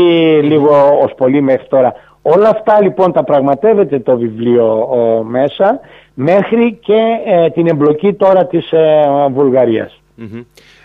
λίγο 0.43 0.71
ως 1.03 1.15
πολύ 1.17 1.41
μέχρι 1.41 1.67
τώρα. 1.69 1.95
Όλα 2.23 2.49
αυτά 2.49 2.83
λοιπόν 2.83 3.13
τα 3.13 3.25
πραγματεύεται 3.25 3.99
το 3.99 4.17
βιβλίο 4.17 4.89
μέσα 5.29 5.81
μέχρι 6.21 6.79
και 6.81 7.01
ε, 7.27 7.51
την 7.51 7.67
εμπλοκή 7.67 8.13
τώρα 8.13 8.47
της 8.47 8.73
ε, 8.73 9.05
βουλγαριας 9.31 10.01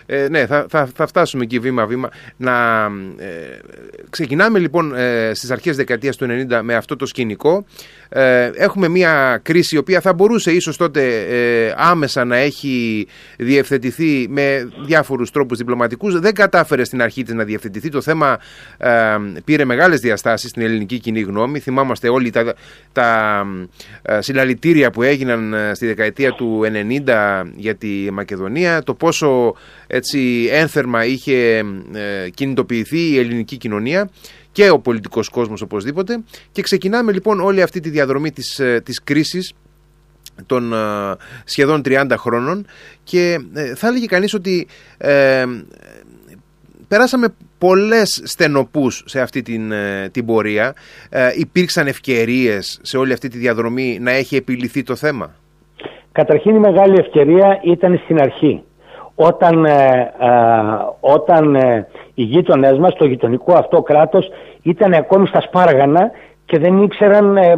ε, 0.05 0.27
ναι, 0.29 0.45
θα, 0.45 0.65
θα, 0.69 0.89
θα 0.95 1.07
φτάσουμε 1.07 1.43
εκεί 1.43 1.59
βήμα-βήμα. 1.59 2.09
Να 2.37 2.83
ε, 3.17 3.59
ξεκινάμε 4.09 4.59
λοιπόν 4.59 4.95
ε, 4.95 5.31
στις 5.33 5.51
αρχές 5.51 5.75
δεκαετίας 5.75 6.15
του 6.15 6.27
90 6.49 6.59
με 6.63 6.75
αυτό 6.75 6.95
το 6.95 7.05
σκηνικό. 7.05 7.65
Ε, 8.09 8.51
έχουμε 8.55 8.87
μια 8.87 9.39
κρίση 9.43 9.75
η 9.75 9.77
οποία 9.77 10.01
θα 10.01 10.13
μπορούσε 10.13 10.51
ίσως 10.51 10.77
τότε 10.77 11.21
ε, 11.21 11.73
άμεσα 11.77 12.25
να 12.25 12.35
έχει 12.35 13.07
διευθετηθεί 13.37 14.27
με 14.29 14.69
διάφορους 14.85 15.31
τρόπους 15.31 15.57
διπλωματικούς. 15.57 16.19
Δεν 16.19 16.33
κατάφερε 16.33 16.83
στην 16.83 17.01
αρχή 17.01 17.23
της 17.23 17.33
να 17.33 17.43
διευθετηθεί. 17.43 17.89
Το 17.89 18.01
θέμα 18.01 18.39
ε, 18.77 18.91
πήρε 19.45 19.65
μεγάλες 19.65 19.99
διαστάσεις 19.99 20.49
στην 20.49 20.61
ελληνική 20.61 20.99
κοινή 20.99 21.21
γνώμη. 21.21 21.59
Θυμάμαστε 21.59 22.09
όλοι 22.09 22.29
τα, 22.29 22.53
τα 22.91 23.45
συλλαλητήρια 24.19 24.91
που 24.91 25.03
έγιναν 25.03 25.55
στη 25.73 25.85
δεκαετία 25.85 26.31
του 26.31 26.61
90 27.05 27.43
για 27.55 27.75
τη 27.75 28.07
Μακεδονία. 28.11 28.83
Το 28.83 28.93
πόσο 28.93 29.55
έτσι 29.93 30.49
ένθερμα 30.51 31.05
είχε 31.05 31.63
κινητοποιηθεί 32.33 32.99
η 32.99 33.19
ελληνική 33.19 33.57
κοινωνία 33.57 34.09
και 34.53 34.69
ο 34.69 34.79
πολιτικός 34.79 35.29
κόσμος 35.29 35.61
οπωσδήποτε 35.61 36.23
και 36.51 36.61
ξεκινάμε 36.61 37.11
λοιπόν 37.11 37.39
όλη 37.39 37.61
αυτή 37.61 37.79
τη 37.79 37.89
διαδρομή 37.89 38.31
της, 38.31 38.59
ε, 38.59 38.81
της 38.85 39.03
κρίσης 39.03 39.53
των 40.45 40.73
ε, 40.73 40.77
σχεδόν 41.43 41.81
30 41.85 42.05
χρόνων 42.17 42.65
και 43.03 43.39
ε, 43.53 43.75
θα 43.75 43.87
έλεγε 43.87 44.05
κανείς 44.05 44.33
ότι 44.33 44.67
περάσαμε 46.87 47.27
πολλές 47.57 48.21
στενοπούς 48.23 49.03
σε 49.05 49.21
αυτή 49.21 49.41
την, 49.41 49.73
την 50.11 50.25
πορεία. 50.25 50.73
υπήρξαν 51.37 51.87
ευκαιρίες 51.87 52.79
σε 52.81 52.97
όλη 52.97 53.13
αυτή 53.13 53.27
τη 53.27 53.37
διαδρομή 53.37 53.97
να 54.01 54.11
έχει 54.11 54.35
επιληθεί 54.35 54.83
το 54.83 54.95
θέμα; 54.95 55.35
Καταρχήν 56.11 56.55
η 56.55 56.59
μεγάλη 56.59 56.99
ευκαιρία 56.99 57.59
ήταν 57.63 58.01
στην 58.03 58.19
αρχή. 58.21 58.63
Όταν, 59.15 59.65
όταν 60.99 61.55
οι 62.13 62.23
γείτονές 62.23 62.77
μας, 62.77 62.95
το 62.95 63.05
γειτονικό 63.05 63.53
αυτό 63.53 63.81
κράτος, 63.81 64.29
ήταν 64.61 64.93
ακόμη 64.93 65.27
στα 65.27 65.41
σπάργανα 65.41 66.11
και 66.45 66.59
δεν 66.59 66.83
ήξεραν 66.83 67.37
ε, 67.37 67.55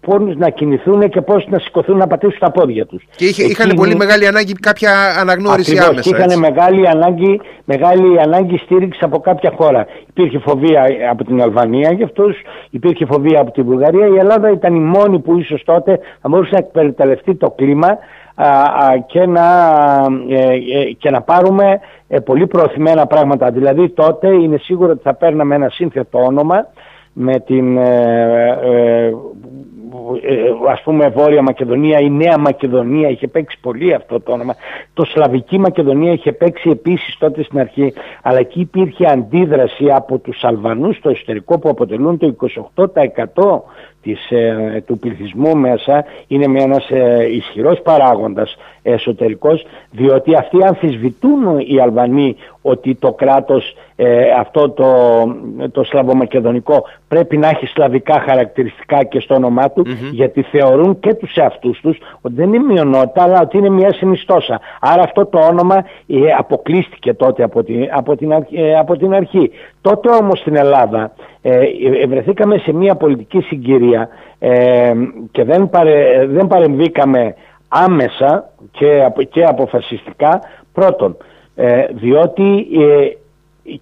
πώς 0.00 0.36
να 0.36 0.50
κινηθούν 0.50 1.08
και 1.08 1.20
πώς 1.20 1.46
να 1.48 1.58
σηκωθούν 1.58 1.96
να 1.96 2.06
πατήσουν 2.06 2.38
τα 2.38 2.50
πόδια 2.50 2.86
τους. 2.86 3.04
Και 3.16 3.24
είχε, 3.24 3.42
είχαν 3.42 3.72
πολύ 3.76 3.96
μεγάλη 3.96 4.26
ανάγκη 4.26 4.52
κάποια 4.52 4.90
αναγνώριση 5.20 5.70
Ακριβώς, 5.70 5.88
άμεσα. 5.88 6.16
Είχαν 6.16 6.38
μεγάλη 6.38 6.88
ανάγκη, 6.88 7.40
μεγάλη 7.64 8.20
ανάγκη 8.20 8.56
στήριξης 8.56 9.02
από 9.02 9.20
κάποια 9.20 9.52
χώρα. 9.56 9.86
Υπήρχε 10.08 10.38
φοβία 10.38 10.86
από 11.10 11.24
την 11.24 11.42
Αλβανία 11.42 11.92
για 11.92 12.04
αυτούς, 12.04 12.36
υπήρχε 12.70 13.06
φοβία 13.06 13.40
από 13.40 13.50
τη 13.50 13.62
Βουλγαρία. 13.62 14.06
Η 14.06 14.16
Ελλάδα 14.18 14.50
ήταν 14.50 14.74
η 14.74 14.80
μόνη 14.80 15.18
που 15.18 15.38
ίσως 15.38 15.62
τότε 15.64 15.98
θα 16.20 16.28
μπορούσε 16.28 16.50
να 16.52 16.58
εκμεταλλευτεί 16.58 17.34
το 17.34 17.50
κλίμα 17.50 17.98
και 19.06 19.26
να, 19.26 19.46
ε, 20.28 20.52
ε, 20.52 20.92
και 20.98 21.10
να 21.10 21.22
πάρουμε 21.22 21.80
ε, 22.08 22.20
πολύ 22.20 22.46
προωθημένα 22.46 23.06
πράγματα. 23.06 23.50
Δηλαδή 23.50 23.90
τότε 23.90 24.28
είναι 24.28 24.56
σίγουρο 24.56 24.90
ότι 24.90 25.02
θα 25.02 25.14
παίρναμε 25.14 25.54
ένα 25.54 25.68
σύνθετο 25.68 26.18
όνομα 26.18 26.66
με 27.12 27.40
την 27.40 27.78
ας 30.68 30.82
πούμε 30.82 31.08
Βόρεια 31.08 31.42
Μακεδονία, 31.42 31.98
η 32.00 32.10
Νέα 32.10 32.38
Μακεδονία 32.38 33.08
είχε 33.08 33.28
παίξει 33.28 33.58
πολύ 33.60 33.94
αυτό 33.94 34.20
το 34.20 34.32
όνομα. 34.32 34.54
Το 34.94 35.04
Σλαβική 35.04 35.58
Μακεδονία 35.58 36.12
είχε 36.12 36.32
παίξει 36.32 36.70
επίσης 36.70 37.16
τότε 37.18 37.42
στην 37.42 37.60
αρχή, 37.60 37.92
αλλά 38.22 38.38
εκεί 38.38 38.60
υπήρχε 38.60 39.06
αντίδραση 39.06 39.90
από 39.90 40.18
τους 40.18 40.44
Αλβανούς 40.44 40.96
στο 40.96 41.10
εσωτερικό 41.10 41.58
που 41.58 41.68
αποτελούν 41.68 42.18
το 42.18 42.36
28% 42.74 42.84
της, 44.04 44.30
ε, 44.30 44.82
του 44.86 44.98
πληθυσμού 44.98 45.56
μέσα 45.56 46.04
είναι 46.26 46.46
με 46.46 46.62
ένας 46.62 46.90
ε, 46.90 47.26
ισχυρός 47.30 47.80
παράγοντας 47.82 48.56
εσωτερικός 48.82 49.66
διότι 49.90 50.34
αυτοί 50.34 50.58
αμφισβητούν 50.64 51.58
οι 51.58 51.80
Αλβανοί 51.80 52.36
ότι 52.62 52.94
το 52.94 53.12
κράτος 53.12 53.76
ε, 53.96 54.30
αυτό 54.38 54.70
το, 54.70 54.86
το 55.72 55.84
σλαβομακεδονικό 55.84 56.84
πρέπει 57.08 57.36
να 57.36 57.48
έχει 57.48 57.66
σλαβικά 57.66 58.20
χαρακτηριστικά 58.28 59.04
και 59.04 59.20
στο 59.20 59.34
όνομά 59.34 59.70
του 59.70 59.86
γιατί 60.12 60.42
θεωρούν 60.42 60.98
και 61.00 61.14
τους 61.14 61.34
εαυτούς 61.34 61.80
τους 61.80 61.98
ότι 62.20 62.34
δεν 62.34 62.52
είναι 62.52 62.72
μειονότητα 62.72 63.22
αλλά 63.22 63.40
ότι 63.40 63.58
είναι 63.58 63.68
μια 63.70 63.92
συνιστόσα. 63.92 64.60
Άρα 64.80 65.02
αυτό 65.02 65.26
το 65.26 65.38
όνομα 65.38 65.84
ε, 66.06 66.32
αποκλείστηκε 66.38 67.14
τότε 67.14 67.42
από 67.42 67.62
την, 67.62 67.88
από 67.92 68.16
την, 68.16 68.32
ε, 68.50 68.78
από 68.78 68.96
την 68.96 69.14
αρχή. 69.14 69.50
Τότε 69.84 70.08
όμως 70.10 70.38
στην 70.38 70.56
Ελλάδα 70.56 71.12
βρεθήκαμε 72.08 72.58
σε 72.58 72.72
μια 72.72 72.94
πολιτική 72.94 73.40
συγκυρία 73.40 74.08
και 75.30 75.44
δεν, 75.44 75.70
παρε, 75.70 76.26
δεν 76.26 76.46
παρεμβήκαμε 76.46 77.34
άμεσα 77.68 78.50
και, 78.70 79.10
και 79.30 79.44
αποφασιστικά 79.44 80.40
πρώτον 80.72 81.16
ε, 81.54 81.86
διότι 81.90 82.66
ε, 82.80 83.08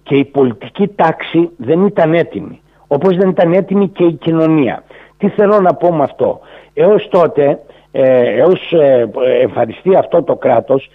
και 0.03 0.15
η 0.15 0.25
πολιτική 0.25 0.87
τάξη 0.87 1.49
δεν 1.57 1.85
ήταν 1.85 2.13
έτοιμη 2.13 2.61
όπως 2.87 3.15
δεν 3.15 3.29
ήταν 3.29 3.53
έτοιμη 3.53 3.87
και 3.87 4.03
η 4.03 4.13
κοινωνία. 4.13 4.83
Τι 5.17 5.29
θέλω 5.29 5.59
να 5.59 5.73
πω 5.73 5.93
με 5.93 6.03
αυτό; 6.03 6.39
Έως 6.73 7.07
τότε, 7.09 7.59
ε, 7.91 8.39
έως 8.39 8.71
ε, 8.71 9.09
εμφανιστεί 9.41 9.95
αυτό 9.95 10.23
το 10.23 10.35
κράτος 10.35 10.89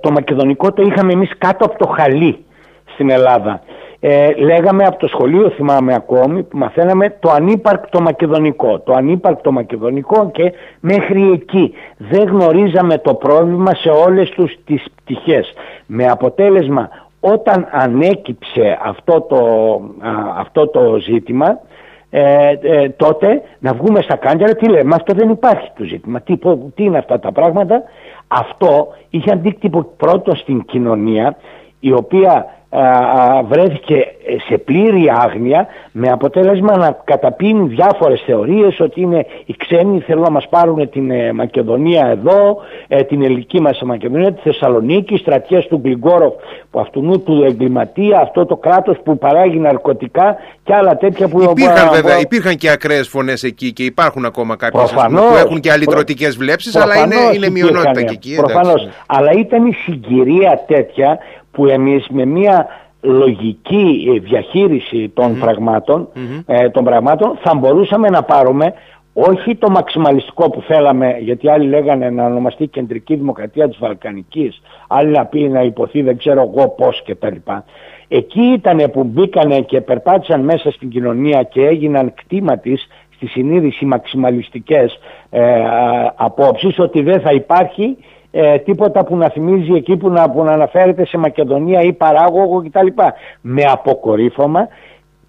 το 0.00 0.10
μακεδονικό 0.10 0.72
το 0.72 0.82
είχαμε 0.82 1.12
εμείς 1.12 1.30
κάτω 1.38 1.64
από 1.64 1.78
το 1.78 1.86
χαλί 1.86 2.44
στην 2.92 3.10
Ελλάδα 3.10 3.60
ε, 4.06 4.32
λέγαμε 4.34 4.84
από 4.84 4.98
το 4.98 5.06
σχολείο 5.06 5.50
θυμάμαι 5.50 5.94
ακόμη 5.94 6.42
που 6.42 6.58
μαθαίναμε 6.58 7.16
το 7.20 7.30
ανύπαρκτο 7.30 8.00
μακεδονικό. 8.00 8.78
Το 8.78 8.92
ανύπαρκτο 8.92 9.52
μακεδονικό 9.52 10.30
και 10.30 10.52
μέχρι 10.80 11.30
εκεί. 11.30 11.72
Δεν 11.96 12.28
γνωρίζαμε 12.28 12.98
το 12.98 13.14
πρόβλημα 13.14 13.74
σε 13.74 13.88
όλες 13.88 14.30
τους 14.30 14.52
τις 14.64 14.84
πτυχές. 14.94 15.52
Με 15.86 16.08
αποτέλεσμα 16.08 16.88
όταν 17.20 17.68
ανέκυψε 17.70 18.78
αυτό 18.82 19.20
το, 19.20 19.40
αυτό 20.36 20.68
το 20.68 20.96
ζήτημα 20.98 21.58
ε, 22.10 22.50
ε, 22.60 22.88
τότε 22.88 23.42
να 23.58 23.72
βγούμε 23.72 24.02
στα 24.02 24.16
κάγκελα 24.16 24.54
τι 24.54 24.68
λέμε 24.68 24.94
αυτό 24.94 25.14
δεν 25.14 25.30
υπάρχει 25.30 25.70
το 25.76 25.84
ζήτημα. 25.84 26.20
Τι, 26.20 26.36
τι 26.74 26.84
είναι 26.84 26.98
αυτά 26.98 27.18
τα 27.20 27.32
πράγματα 27.32 27.82
αυτό 28.28 28.88
είχε 29.10 29.30
αντίκτυπο 29.32 29.82
πρώτο 29.96 30.34
στην 30.34 30.64
κοινωνία 30.64 31.36
η 31.84 31.92
οποία 31.92 32.46
βρέθηκε 33.48 34.06
σε 34.48 34.58
πλήρη 34.58 35.12
άγνοια 35.16 35.66
με 35.92 36.08
αποτέλεσμα 36.08 36.76
να 36.76 36.98
καταπίνουν 37.04 37.68
διάφορες 37.68 38.22
θεωρίες 38.26 38.80
ότι 38.80 39.00
είναι 39.00 39.26
οι 39.46 39.54
ξένοι 39.58 40.00
θέλουν 40.00 40.22
να 40.22 40.30
μας 40.30 40.48
πάρουν 40.48 40.90
την 40.90 41.10
ε, 41.10 41.32
Μακεδονία 41.32 42.06
εδώ, 42.06 42.56
ε, 42.88 43.02
την 43.02 43.22
ελληνική 43.22 43.60
μας 43.60 43.82
Μακεδονία, 43.82 44.32
τη 44.32 44.40
Θεσσαλονίκη, 44.40 45.16
στρατιές 45.16 45.66
του 45.66 45.78
Γκλιγκόροφ 45.82 46.34
που 46.70 46.80
αυτού 46.80 47.22
του 47.24 47.44
εγκληματία, 47.44 48.20
αυτό 48.20 48.46
το 48.46 48.56
κράτος 48.56 48.96
που 49.04 49.18
παράγει 49.18 49.58
ναρκωτικά 49.58 50.36
και 50.64 50.74
άλλα 50.74 50.96
τέτοια 50.96 51.28
που... 51.28 51.42
Υπήρχαν 51.42 51.90
βέβαια, 51.92 52.18
υπήρχαν 52.20 52.56
και 52.56 52.70
ακραίες 52.70 53.08
φωνές 53.08 53.42
εκεί 53.42 53.72
και 53.72 53.82
υπάρχουν 53.82 54.24
ακόμα 54.24 54.56
κάποιες 54.56 54.90
προφανώς, 54.90 55.26
που 55.26 55.36
έχουν 55.36 55.60
και 55.60 55.70
αλλητρωτικές 55.70 56.36
βλέψεις 56.36 56.76
αλλά 56.76 56.96
είναι, 56.96 57.16
είναι 57.34 57.50
μειονότητα 57.50 58.02
και 58.02 58.14
εκεί. 58.14 58.34
Προφανώς, 58.36 58.88
αλλά 59.06 59.30
ήταν 59.32 59.66
η 59.66 59.72
συγκυρία 59.72 60.64
τέτοια 60.66 61.18
που 61.54 61.66
εμείς 61.66 62.06
με 62.10 62.24
μια 62.24 62.66
λογική 63.00 64.12
ε, 64.14 64.18
διαχείριση 64.18 65.08
των, 65.14 65.38
πραγμάτων, 65.38 66.08
ε, 66.46 66.68
των 66.68 66.84
πραγμάτων 66.84 67.38
θα 67.42 67.54
μπορούσαμε 67.54 68.08
να 68.08 68.22
πάρουμε 68.22 68.72
όχι 69.12 69.56
το 69.56 69.70
μαξιμαλιστικό 69.70 70.50
που 70.50 70.60
θέλαμε, 70.60 71.16
γιατί 71.20 71.48
άλλοι 71.48 71.68
λέγανε 71.68 72.10
να 72.10 72.24
ονομαστεί 72.24 72.66
κεντρική 72.66 73.14
δημοκρατία 73.14 73.68
της 73.68 73.78
Βαλκανικής, 73.78 74.62
άλλοι 74.88 75.10
να 75.10 75.26
πει 75.26 75.48
να 75.48 75.62
υποθεί 75.62 76.02
δεν 76.02 76.18
ξέρω 76.18 76.52
εγώ 76.54 76.68
πώς 76.68 77.02
κτλ. 77.06 77.36
Εκεί 78.08 78.40
ήταν 78.40 78.90
που 78.92 79.04
μπήκανε 79.04 79.60
και 79.60 79.80
περπάτησαν 79.80 80.40
μέσα 80.40 80.70
στην 80.70 80.88
κοινωνία 80.88 81.42
και 81.42 81.66
έγιναν 81.66 82.14
κτήμα 82.14 82.58
της 82.58 82.86
στη 83.14 83.26
συνείδηση 83.26 83.84
μαξιμαλιστικές 83.84 84.98
ε, 85.30 85.42
απόψεις 86.14 86.78
ότι 86.78 87.02
δεν 87.02 87.20
θα 87.20 87.30
υπάρχει 87.32 87.96
ε, 88.36 88.58
τίποτα 88.58 89.04
που 89.04 89.16
να 89.16 89.28
θυμίζει 89.28 89.72
εκεί 89.72 89.96
που 89.96 90.08
να, 90.08 90.30
που 90.30 90.42
να 90.44 90.52
αναφέρεται 90.52 91.06
σε 91.06 91.18
Μακεδονία 91.18 91.80
ή 91.80 91.92
παράγωγο 91.92 92.62
κτλ. 92.62 92.86
Με 93.40 93.62
αποκορύφωμα 93.62 94.68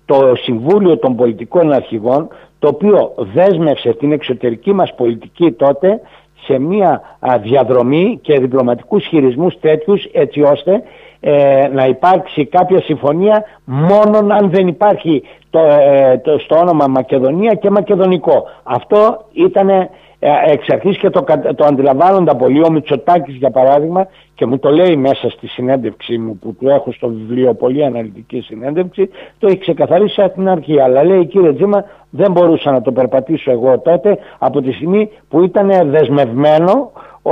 το 0.05 0.35
Συμβούλιο 0.35 0.97
των 0.97 1.15
Πολιτικών 1.15 1.73
Αρχηγών 1.73 2.27
το 2.59 2.67
οποίο 2.67 3.13
δέσμευσε 3.33 3.93
την 3.93 4.11
εξωτερική 4.11 4.73
μας 4.73 4.93
πολιτική 4.95 5.51
τότε 5.51 6.01
σε 6.45 6.59
μια 6.59 7.01
διαδρομή 7.41 8.19
και 8.21 8.39
διπλωματικούς 8.39 9.05
χειρισμούς 9.05 9.59
τέτοιους 9.59 10.03
έτσι 10.11 10.41
ώστε 10.41 10.83
ε, 11.19 11.67
να 11.73 11.85
υπάρξει 11.85 12.45
κάποια 12.45 12.81
συμφωνία 12.81 13.43
μόνο 13.63 14.33
αν 14.33 14.49
δεν 14.49 14.67
υπάρχει 14.67 15.23
το, 15.49 15.59
ε, 15.59 16.17
το, 16.17 16.39
στο 16.39 16.55
όνομα 16.55 16.87
Μακεδονία 16.87 17.53
και 17.53 17.69
Μακεδονικό. 17.69 18.47
Αυτό 18.63 19.25
ήταν 19.33 19.69
ε, 19.69 19.89
εξ 20.19 20.69
αρχής 20.69 20.97
και 20.97 21.09
το, 21.09 21.23
το 21.55 21.65
αντιλαμβάνοντα 21.65 22.35
πολύ 22.35 22.63
ο 22.63 22.71
Μητσοτάκης 22.71 23.35
για 23.35 23.49
παράδειγμα 23.49 24.07
και 24.35 24.45
μου 24.45 24.59
το 24.59 24.69
λέει 24.69 24.95
μέσα 24.95 25.29
στη 25.29 25.47
συνέντευξή 25.47 26.17
μου 26.17 26.37
που 26.37 26.55
του 26.59 26.69
έχω 26.69 26.91
στο 26.91 27.07
βιβλίο 27.07 27.53
πολύ 27.53 27.85
αναλυτική 27.85 28.41
συνέντευξη 28.41 29.09
το 29.39 29.47
έχει 29.47 29.57
ξεκαθαρίσει 29.57 30.21
από 30.21 30.33
την 30.33 30.49
αρχή 30.49 30.81
αλλά 30.81 31.03
λέει 31.03 31.25
κύριε 31.25 31.53
Τζίμα 31.53 31.85
δεν 32.09 32.31
μπορούσα 32.31 32.71
να 32.71 32.81
το 32.81 32.91
περπατήσω 32.91 33.51
εγώ 33.51 33.79
τότε 33.79 34.17
από 34.37 34.61
τη 34.61 34.71
στιγμή 34.71 35.09
που 35.29 35.43
ήταν 35.43 35.89
δεσμευμένο 35.89 36.91
ο, 37.21 37.31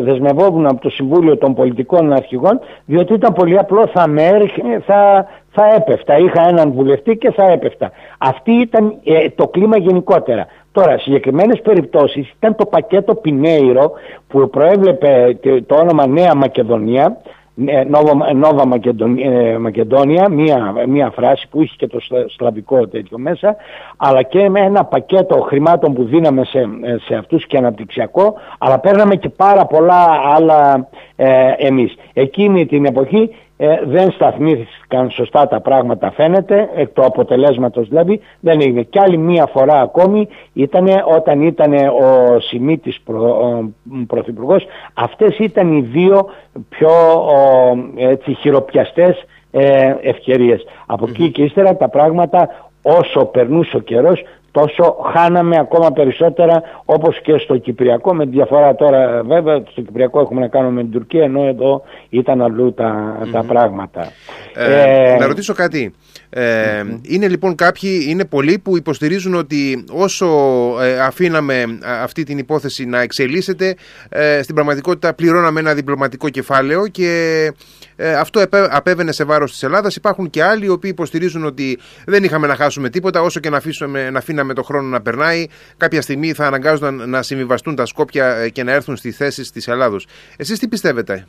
δεσμευόμουν 0.00 0.66
από 0.66 0.80
το 0.80 0.90
Συμβούλιο 0.90 1.36
των 1.36 1.54
Πολιτικών 1.54 2.12
Αρχηγών 2.12 2.60
διότι 2.84 3.12
ήταν 3.12 3.32
πολύ 3.32 3.58
απλό 3.58 3.86
θα 3.86 4.08
με 4.08 4.30
θα, 4.86 5.26
θα 5.50 5.74
έπεφτα. 5.76 6.18
Είχα 6.18 6.48
έναν 6.48 6.72
βουλευτή 6.72 7.16
και 7.16 7.30
θα 7.30 7.50
έπεφτα. 7.50 7.90
Αυτή 8.18 8.52
ήταν 8.52 8.94
ε, 9.04 9.28
το 9.28 9.48
κλίμα 9.48 9.76
γενικότερα. 9.76 10.46
Τώρα, 10.72 10.98
συγκεκριμένες 10.98 11.60
περιπτώσεις 11.60 12.30
ήταν 12.36 12.56
το 12.56 12.66
πακέτο 12.66 13.14
Πινέιρο 13.14 13.92
που 14.28 14.50
προέβλεπε 14.50 15.38
το 15.66 15.74
όνομα 15.74 16.06
Νέα 16.06 16.34
Μακεδονία 16.34 17.20
Νόβα 18.34 18.68
ε, 19.22 19.58
Μακεδόνια, 19.58 20.28
μία, 20.28 20.74
μία 20.86 21.10
φράση 21.10 21.48
που 21.50 21.62
είχε 21.62 21.74
και 21.76 21.86
το 21.86 21.98
σλαβικό 22.36 22.88
τέτοιο 22.88 23.18
μέσα, 23.18 23.56
αλλά 23.96 24.22
και 24.22 24.48
με 24.48 24.60
ένα 24.60 24.84
πακέτο 24.84 25.40
χρημάτων 25.40 25.92
που 25.94 26.04
δίναμε 26.04 26.44
σε, 26.44 26.68
σε 27.06 27.14
αυτούς 27.14 27.46
και 27.46 27.56
αναπτυξιακό, 27.56 28.34
αλλά 28.58 28.78
παίρναμε 28.78 29.16
και 29.16 29.28
πάρα 29.28 29.66
πολλά 29.66 30.06
άλλα 30.34 30.88
ε, 31.16 31.52
εμείς. 31.56 31.94
Εκείνη 32.12 32.66
την 32.66 32.84
εποχή 32.84 33.30
ε, 33.62 33.80
δεν 33.84 34.10
σταθμίστηκαν 34.10 35.10
σωστά 35.10 35.48
τα 35.48 35.60
πράγματα 35.60 36.10
φαίνεται, 36.10 36.68
εκ 36.74 36.88
του 36.92 37.04
αποτελέσματος 37.04 37.88
δηλαδή 37.88 38.20
δεν 38.40 38.60
έγινε. 38.60 38.82
Κι 38.82 38.98
άλλη 38.98 39.16
μία 39.16 39.46
φορά 39.46 39.80
ακόμη 39.80 40.28
ήταν 40.52 40.86
όταν 41.16 41.42
ήταν 41.42 41.72
ο 41.72 42.40
Σιμίτης 42.40 43.00
προ, 43.00 43.70
Πρωθυπουργός, 44.06 44.66
αυτές 44.94 45.38
ήταν 45.38 45.72
οι 45.72 45.80
δύο 45.80 46.28
πιο 46.68 46.88
ο, 47.14 47.76
έτσι, 47.96 48.34
χειροπιαστές 48.34 49.24
ε, 49.50 49.94
ευκαιρίες. 50.00 50.64
Από 50.86 51.06
εκεί 51.08 51.30
και 51.30 51.42
ύστερα 51.42 51.76
τα 51.76 51.88
πράγματα 51.88 52.70
όσο 52.82 53.24
περνούσε 53.24 53.76
ο 53.76 53.80
καιρός 53.80 54.22
τόσο 54.50 54.96
χάναμε 55.14 55.56
ακόμα 55.58 55.92
περισσότερα 55.92 56.62
όπως 56.84 57.20
και 57.20 57.38
στο 57.38 57.56
Κυπριακό 57.56 58.14
με 58.14 58.24
διαφορά 58.24 58.74
τώρα 58.74 59.22
βέβαια 59.22 59.62
στο 59.70 59.80
Κυπριακό 59.80 60.20
έχουμε 60.20 60.40
να 60.40 60.48
κάνουμε 60.48 60.72
με 60.72 60.80
την 60.80 60.90
Τουρκία 60.90 61.24
ενώ 61.24 61.46
εδώ 61.46 61.82
ήταν 62.08 62.42
αλλού 62.42 62.74
τα, 62.74 63.18
τα 63.32 63.42
πράγματα. 63.42 64.12
Ε, 64.54 65.12
ε, 65.12 65.16
να 65.18 65.26
ρωτήσω 65.26 65.54
κάτι. 65.54 65.94
Ε, 66.32 66.84
Είναι 67.02 67.28
λοιπόν 67.28 67.54
κάποιοι, 67.54 68.04
είναι 68.08 68.24
πολλοί 68.24 68.58
που 68.58 68.76
υποστηρίζουν 68.76 69.34
ότι 69.34 69.84
όσο 69.90 70.26
ε, 70.80 71.00
αφήναμε 71.00 71.78
αυτή 71.82 72.22
την 72.22 72.38
υπόθεση 72.38 72.84
να 72.84 73.00
εξελίσσεται 73.00 73.74
ε, 74.08 74.42
στην 74.42 74.54
πραγματικότητα 74.54 75.14
πληρώναμε 75.14 75.60
ένα 75.60 75.74
διπλωματικό 75.74 76.28
κεφάλαιο 76.28 76.86
και 76.86 77.52
ε, 77.96 78.14
αυτό 78.14 78.44
απέβαινε 78.50 79.12
σε 79.12 79.24
βάρος 79.24 79.50
της 79.50 79.62
Ελλάδας. 79.62 79.96
Υπάρχουν 79.96 80.30
και 80.30 80.42
άλλοι 80.42 80.64
οι 80.64 80.68
οποίοι 80.68 80.90
υποστηρίζουν 80.92 81.44
ότι 81.44 81.78
δεν 82.06 82.24
είχαμε 82.24 82.46
να 82.46 82.56
χάσουμε 82.56 82.90
τίποτα 82.90 83.20
όσο 83.20 83.40
και 83.40 83.50
να, 83.50 83.56
αφήσουμε, 83.56 84.10
να 84.10 84.18
αφήναμε 84.18 84.54
το 84.54 84.62
χρόνο 84.62 84.88
να 84.88 85.00
περνάει. 85.00 85.46
Κάποια 85.76 86.02
στιγμή 86.02 86.32
θα 86.32 86.46
αναγκάζονταν 86.46 87.10
να 87.10 87.22
συμβιβαστούν 87.22 87.74
τα 87.74 87.86
Σκόπια 87.86 88.48
και 88.48 88.62
να 88.62 88.72
έρθουν 88.72 88.96
στις 88.96 89.16
θέσεις 89.16 89.50
της 89.50 89.68
Ελλάδος. 89.68 90.06
Εσείς 90.36 90.58
τι 90.58 90.68
πιστεύετε; 90.68 91.26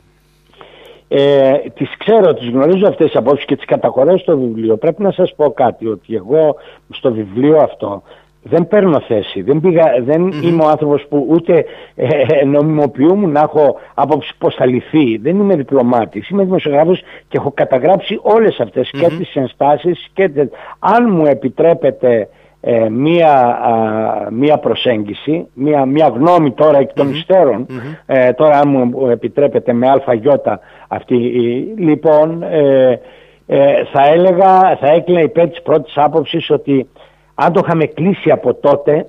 Ε, 1.14 1.52
τις 1.74 1.96
ξέρω, 1.98 2.34
τις 2.34 2.48
γνωρίζω 2.48 2.86
αυτές 2.86 3.06
τις 3.06 3.16
απόψεις 3.16 3.44
και 3.44 3.56
τις 3.56 3.64
καταχωρώ 3.64 4.18
στο 4.18 4.38
βιβλίο. 4.38 4.76
Πρέπει 4.76 5.02
να 5.02 5.12
σας 5.12 5.34
πω 5.36 5.50
κάτι, 5.50 5.86
ότι 5.86 6.14
εγώ 6.14 6.56
στο 6.90 7.12
βιβλίο 7.12 7.56
αυτό 7.56 8.02
δεν 8.42 8.68
παίρνω 8.68 9.00
θέση. 9.00 9.42
Δεν, 9.42 9.60
πήγα, 9.60 9.84
δεν 10.00 10.26
είμαι 10.42 10.64
ο 10.64 10.68
άνθρωπος 10.68 11.06
που 11.08 11.26
ούτε 11.28 11.64
ε, 11.94 12.44
νομιμοποιούμουν 12.44 13.30
να 13.30 13.40
έχω 13.40 13.78
άποψη 13.94 14.34
πώς 14.38 14.54
θα 14.54 14.66
λυθεί. 14.66 15.16
Δεν 15.16 15.38
είμαι 15.38 15.56
διπλωμάτης. 15.56 16.28
Είμαι 16.28 16.44
δημοσιογράφος 16.44 17.00
και 17.28 17.36
έχω 17.36 17.52
καταγράψει 17.54 18.18
όλες 18.22 18.60
και 18.90 19.06
τις 19.18 19.34
ενστάσεις 19.34 20.08
και 20.12 20.30
αν 20.78 21.10
μου 21.10 21.26
επιτρέπετε 21.26 22.28
ε, 22.64 22.88
μία, 22.88 23.58
μία 24.30 24.58
προσέγγιση, 24.58 25.46
μία, 25.54 25.84
μία 25.84 26.08
γνώμη 26.08 26.52
τώρα 26.52 26.78
εκ 26.78 26.92
των 26.92 27.10
υστέρων, 27.10 27.66
ε, 28.06 28.32
τώρα 28.32 28.58
αν 28.58 28.68
μου 28.68 29.08
επιτρέπετε 29.08 29.72
με 29.72 29.88
αλφαγιώτα 29.88 30.60
αυτή, 30.88 31.14
λοιπόν 31.76 32.42
ε, 32.42 33.00
ε, 33.46 33.84
θα 33.92 34.06
έλεγα, 34.06 34.76
θα 34.80 34.86
έκλεινα 34.86 35.20
υπέρ 35.20 35.48
της 35.48 35.62
πρώτης 35.62 35.92
άποψης 35.96 36.50
ότι 36.50 36.88
αν 37.34 37.52
το 37.52 37.60
είχαμε 37.64 37.84
κλείσει 37.86 38.30
από 38.30 38.54
τότε 38.54 39.06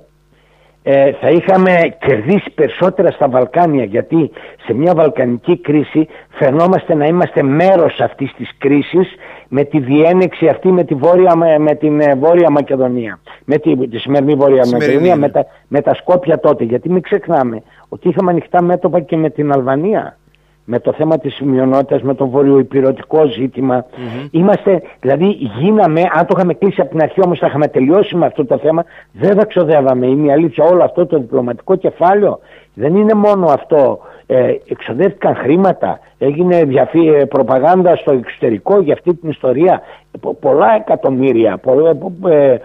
ε, 0.86 1.12
θα 1.12 1.28
είχαμε 1.28 1.96
κερδίσει 1.98 2.50
περισσότερα 2.54 3.10
στα 3.10 3.28
Βαλκάνια 3.28 3.84
γιατί 3.84 4.30
σε 4.66 4.74
μια 4.74 4.94
βαλκανική 4.94 5.58
κρίση 5.58 6.08
φαινόμαστε 6.28 6.94
να 6.94 7.06
είμαστε 7.06 7.42
μέρος 7.42 8.00
αυτής 8.00 8.32
της 8.36 8.50
κρίσης 8.58 9.14
με 9.48 9.64
τη 9.64 9.80
διένεξη 9.80 10.46
αυτή 10.46 10.68
με, 10.68 10.84
τη 10.84 10.94
βόρεια, 10.94 11.36
με 11.58 11.74
την 11.74 12.00
ε, 12.00 12.14
Βόρεια 12.14 12.50
Μακεδονία. 12.50 13.18
Με 13.44 13.58
τη, 13.58 13.88
τη 13.88 13.98
σημερινή 13.98 14.34
Βόρεια 14.34 14.66
Μακεδονία 14.72 15.16
με 15.16 15.28
τα, 15.28 15.46
με 15.68 15.80
τα 15.80 15.94
Σκόπια 15.94 16.38
τότε. 16.38 16.64
Γιατί 16.64 16.90
μην 16.90 17.02
ξεχνάμε 17.02 17.62
ότι 17.88 18.08
είχαμε 18.08 18.30
ανοιχτά 18.30 18.62
μέτωπα 18.62 19.00
και 19.00 19.16
με 19.16 19.30
την 19.30 19.52
Αλβανία 19.52 20.16
με 20.64 20.78
το 20.80 20.92
θέμα 20.92 21.18
της 21.18 21.40
μειονότητας, 21.40 22.02
με 22.02 22.14
το 22.14 22.26
βορειοϊπηρωτικό 22.26 23.26
ζήτημα. 23.26 23.84
Είμαστε, 24.30 24.82
δηλαδή 25.00 25.26
γίναμε, 25.58 26.00
αν 26.00 26.26
το 26.26 26.34
είχαμε 26.36 26.54
κλείσει 26.54 26.80
από 26.80 26.90
την 26.90 27.02
αρχή 27.02 27.20
όμως 27.24 27.38
θα 27.38 27.46
είχαμε 27.46 27.68
τελειώσει 27.68 28.16
με 28.16 28.26
αυτό 28.26 28.44
το 28.44 28.58
θέμα, 28.58 28.84
δεν 29.12 29.36
θα 29.36 29.44
ξοδεύαμε. 29.44 30.06
Είναι 30.06 30.26
η 30.26 30.32
αλήθεια 30.32 30.64
όλο 30.64 30.84
αυτό 30.84 31.06
το 31.06 31.18
διπλωματικό 31.18 31.76
κεφάλαιο. 31.76 32.38
Δεν 32.74 32.96
είναι 32.96 33.14
μόνο 33.14 33.46
αυτό. 33.46 33.98
Ε, 34.26 34.54
εξοδεύτηκαν 34.68 35.34
χρήματα, 35.34 36.00
έγινε 36.18 36.64
διαφύ, 36.64 37.08
ε, 37.08 37.24
προπαγάνδα 37.24 37.96
στο 37.96 38.12
εξωτερικό 38.12 38.80
για 38.80 38.92
αυτή 38.94 39.14
την 39.14 39.30
ιστορία. 39.30 39.82
πολλά 40.40 40.74
εκατομμύρια. 40.74 41.60
ε, 42.28 42.56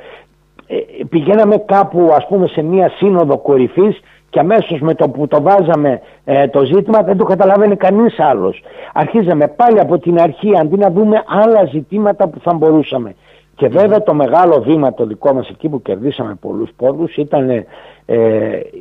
ε, 0.67 1.03
πηγαίναμε 1.09 1.57
κάπου 1.57 2.12
ας 2.15 2.27
πούμε 2.27 2.47
σε 2.47 2.62
μια 2.62 2.89
σύνοδο 2.89 3.38
κορυφής 3.38 3.99
και 4.30 4.39
αμέσως 4.39 4.80
με 4.80 4.94
το 4.94 5.10
που 5.10 5.28
το 5.28 5.42
βάζαμε 5.42 6.02
ε, 6.26 6.48
το 6.48 6.65
ζήτημα 6.65 7.04
δεν 7.04 7.18
το 7.18 7.24
καταλάβαινε 7.24 7.76
κανείς 7.76 8.20
άλλος. 8.20 8.62
Αρχίζαμε 8.94 9.48
πάλι 9.48 9.80
από 9.80 9.98
την 9.98 10.22
αρχή 10.22 10.52
αντί 10.60 10.78
να 10.78 10.92
δούμε 10.92 11.24
άλλα 11.28 11.65
ζητήματα 11.65 12.28
που 12.28 12.39
θα 12.39 12.54
μπορούσαμε. 12.54 13.15
Και 13.56 13.68
βέβαια 13.68 14.04
το 14.04 14.13
μεγάλο 14.13 14.62
βήμα 14.62 14.94
το 14.94 15.06
δικό 15.06 15.34
μας 15.34 15.50
εκεί 15.50 15.70
που 15.70 15.82
κερδίσαμε 15.82 16.38
πολλούς 16.42 16.70
πόρους 16.76 17.15
ήταν 17.15 17.50
ε, 17.50 17.65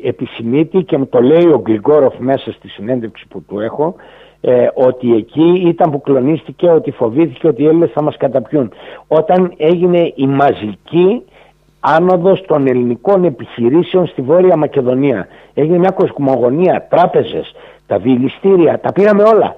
επισημήτη 0.04 0.82
και 0.82 0.98
μου 0.98 1.06
το 1.06 1.20
λέει 1.20 1.46
ο 1.46 1.58
Γκλιγκόροφ 1.58 2.14
μέσα 2.18 2.52
στη 2.52 2.68
συνέντευξη 2.68 3.26
που 3.28 3.42
του 3.42 3.60
έχω 3.60 3.94
ε, 4.40 4.66
ότι 4.74 5.14
εκεί 5.14 5.62
ήταν 5.66 5.90
που 5.90 6.00
κλονίστηκε, 6.00 6.68
ότι 6.68 6.90
φοβήθηκε 6.90 7.46
ότι 7.46 7.62
οι 7.62 7.66
Έλληνες 7.66 7.90
θα 7.90 8.02
μας 8.02 8.16
καταπιούν. 8.16 8.72
Όταν 9.08 9.52
έγινε 9.56 10.12
η 10.14 10.26
μαζική 10.26 11.22
άνοδος 11.96 12.44
των 12.46 12.66
ελληνικών 12.66 13.24
επιχειρήσεων 13.24 14.06
στη 14.06 14.22
Βόρεια 14.22 14.56
Μακεδονία. 14.56 15.26
Έγινε 15.54 15.78
μια 15.78 15.90
κοσμογονία, 15.90 16.86
τράπεζες, 16.90 17.54
τα 17.86 17.98
βιλιστήρια, 17.98 18.80
τα 18.80 18.92
πήραμε 18.92 19.22
όλα. 19.22 19.56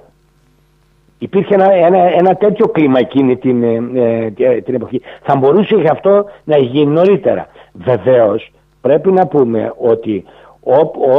Υπήρχε 1.18 1.54
ένα, 1.54 1.72
ένα, 1.72 1.98
ένα 1.98 2.34
τέτοιο 2.34 2.68
κλίμα 2.68 2.98
εκείνη 2.98 3.36
την, 3.36 3.62
ε, 3.96 4.32
ε, 4.38 4.60
την 4.60 4.74
εποχή. 4.74 5.00
Θα 5.22 5.36
μπορούσε 5.36 5.74
γι' 5.76 5.88
αυτό 5.88 6.24
να 6.44 6.56
γίνει 6.58 6.92
νωρίτερα. 6.92 7.46
Βεβαίως 7.72 8.52
πρέπει 8.80 9.12
να 9.12 9.26
πούμε 9.26 9.72
ότι 9.76 10.24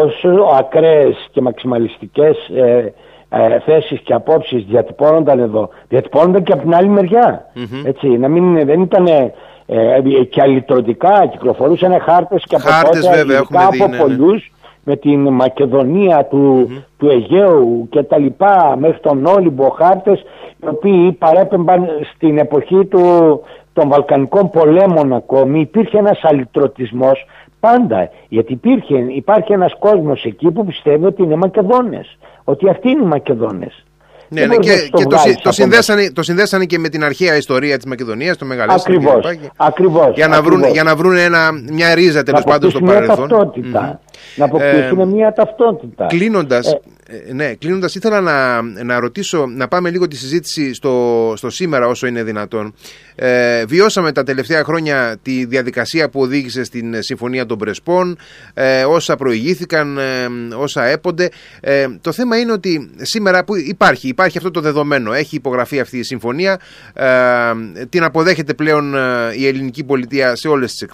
όσο 0.03 0.29
ακραίες 0.57 1.29
και 1.31 1.41
μαξιμαλιστικές 1.41 2.49
ε, 2.55 2.93
ε, 3.29 3.59
θέσεις 3.59 3.99
και 3.99 4.13
απόψεις 4.13 4.63
διατυπώνονταν 4.63 5.39
εδώ, 5.39 5.69
διατυπώνονταν 5.87 6.43
και 6.43 6.53
από 6.53 6.61
την 6.61 6.75
άλλη 6.75 7.09
Έτσι, 7.85 8.07
να 8.07 8.27
μην, 8.27 8.65
δεν 8.65 8.81
ήταν 8.81 9.07
ε, 9.73 10.23
και 10.23 10.41
αλυτρωτικά 10.41 11.27
κυκλοφορούσαν 11.31 11.99
χάρτες 12.01 12.43
και 12.47 12.55
από 12.55 12.67
χάρτες, 12.67 13.05
τότε 13.05 13.17
βέβαια, 13.17 13.39
από 13.39 13.87
ναι, 13.87 13.87
ναι. 13.87 13.97
πολλούς 13.97 14.51
με 14.83 14.95
την 14.95 15.27
Μακεδονία 15.27 16.25
του, 16.25 16.67
mm-hmm. 16.69 16.83
του 16.97 17.09
Αιγαίου 17.09 17.87
και 17.89 18.03
τα 18.03 18.17
λοιπά 18.17 18.75
μέχρι 18.79 18.99
τον 18.99 19.25
Όλυμπο 19.25 19.69
χάρτες 19.69 20.19
οι 20.63 20.67
οποίοι 20.67 21.11
παρέπεμπαν 21.11 21.87
στην 22.15 22.37
εποχή 22.37 22.85
του, 22.85 22.99
των 23.73 23.89
Βαλκανικών 23.89 24.49
πολέμων 24.49 25.13
ακόμη 25.13 25.59
υπήρχε 25.59 25.97
ένας 25.97 26.19
αλυτρωτισμός 26.23 27.25
πάντα 27.59 28.09
γιατί 28.27 28.53
υπήρχε, 28.53 28.97
υπάρχει 28.97 29.53
ένας 29.53 29.75
κόσμος 29.79 30.25
εκεί 30.25 30.51
που 30.51 30.65
πιστεύει 30.65 31.05
ότι 31.05 31.23
είναι 31.23 31.35
Μακεδόνες 31.35 32.17
ότι 32.43 32.69
αυτοί 32.69 32.89
είναι 32.89 33.03
οι 33.03 33.07
Μακεδόνες 33.07 33.85
ναι, 34.33 34.45
ναι, 34.45 34.55
και, 34.55 34.87
το, 34.91 34.97
και 34.97 35.03
το, 35.03 35.17
το, 35.43 35.51
συνδέσανε, 35.51 36.11
το 36.11 36.23
συνδέσανε 36.23 36.65
και 36.65 36.79
με 36.79 36.89
την 36.89 37.03
αρχαία 37.03 37.35
ιστορία 37.35 37.75
της 37.75 37.85
Μακεδονίας, 37.85 38.37
το 38.37 38.45
Μεγαλέσιο. 38.45 38.81
Ακριβώς, 38.93 39.25
ακριβώς. 39.55 40.15
Για 40.15 40.27
να, 40.27 40.41
Βρουν, 40.41 40.63
για 40.63 40.83
να 40.83 40.95
βρουν 40.95 41.17
ένα, 41.17 41.51
μια 41.71 41.93
ρίζα 41.93 42.23
τέλος 42.23 42.43
πάντων 42.43 42.69
στο 42.69 42.79
παρελθόν. 42.79 43.27
Ταυτότητα. 43.27 43.99
Να 44.35 44.45
αποκτήσουν 44.45 44.99
ε, 44.99 45.05
μια 45.05 45.33
ταυτότητα. 45.33 46.05
Κλείνοντας, 46.05 46.67
ε, 47.07 47.33
ναι, 47.33 47.53
κλείνοντας, 47.53 47.95
ήθελα 47.95 48.21
να, 48.21 48.61
να 48.61 48.99
ρωτήσω, 48.99 49.45
να 49.45 49.67
πάμε 49.67 49.89
λίγο 49.89 50.07
τη 50.07 50.15
συζήτηση 50.15 50.73
στο, 50.73 51.33
στο 51.37 51.49
σήμερα 51.49 51.87
όσο 51.87 52.07
είναι 52.07 52.23
δυνατόν. 52.23 52.73
Ε, 53.15 53.65
βιώσαμε 53.65 54.11
τα 54.11 54.23
τελευταία 54.23 54.63
χρόνια 54.63 55.17
τη 55.21 55.45
διαδικασία 55.45 56.09
που 56.09 56.21
οδήγησε 56.21 56.63
στην 56.63 57.01
Συμφωνία 57.01 57.45
των 57.45 57.57
Πρεσπών, 57.57 58.17
ε, 58.53 58.83
όσα 58.83 59.15
προηγήθηκαν, 59.15 59.97
ε, 59.97 60.27
όσα 60.55 60.85
έπονται. 60.85 61.29
Ε, 61.59 61.87
το 62.01 62.11
θέμα 62.11 62.37
είναι 62.37 62.51
ότι 62.51 62.89
σήμερα 62.97 63.43
που 63.43 63.55
υπάρχει, 63.55 64.07
υπάρχει 64.07 64.37
αυτό 64.37 64.51
το 64.51 64.61
δεδομένο, 64.61 65.13
έχει 65.13 65.35
υπογραφεί 65.35 65.79
αυτή 65.79 65.97
η 65.97 66.03
συμφωνία, 66.03 66.59
ε, 66.93 67.05
την 67.89 68.03
αποδέχεται 68.03 68.53
πλέον 68.53 68.93
η 69.37 69.47
ελληνική 69.47 69.83
πολιτεία 69.83 70.35
σε 70.35 70.47
όλες 70.47 70.71
τις 70.71 70.87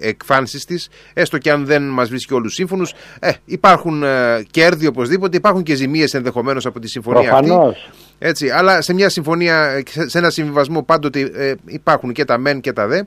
εκφάνσεις 0.00 0.64
της, 0.64 0.88
έστω 1.14 1.38
και 1.38 1.50
αν 1.50 1.64
δεν 1.64 1.82
μας 1.82 2.08
βρίσκει 2.08 2.34
όλους 2.34 2.54
σύμφωνους. 2.66 2.92
Ε, 3.20 3.30
υπάρχουν 3.44 4.02
κέρδη 4.50 4.86
οπωσδήποτε, 4.86 5.36
υπάρχουν 5.36 5.62
και 5.62 5.74
ζημίες 5.74 6.14
ενδεχομένως 6.14 6.66
από 6.66 6.80
τη 6.80 6.88
συμφωνία 6.88 7.28
Προφανώς. 7.28 7.68
αυτή. 7.68 7.90
Έτσι, 8.18 8.50
αλλά 8.50 8.82
σε 8.82 8.94
μια 8.94 9.08
συμφωνία, 9.08 9.82
σε 9.86 10.18
ένα 10.18 10.30
συμβιβασμό 10.30 10.82
πάντοτε 10.82 11.20
ε, 11.20 11.54
υπάρχουν 11.66 12.12
και 12.12 12.24
τα 12.24 12.38
μεν 12.38 12.60
και 12.60 12.72
τα 12.72 12.86
δε. 12.86 13.02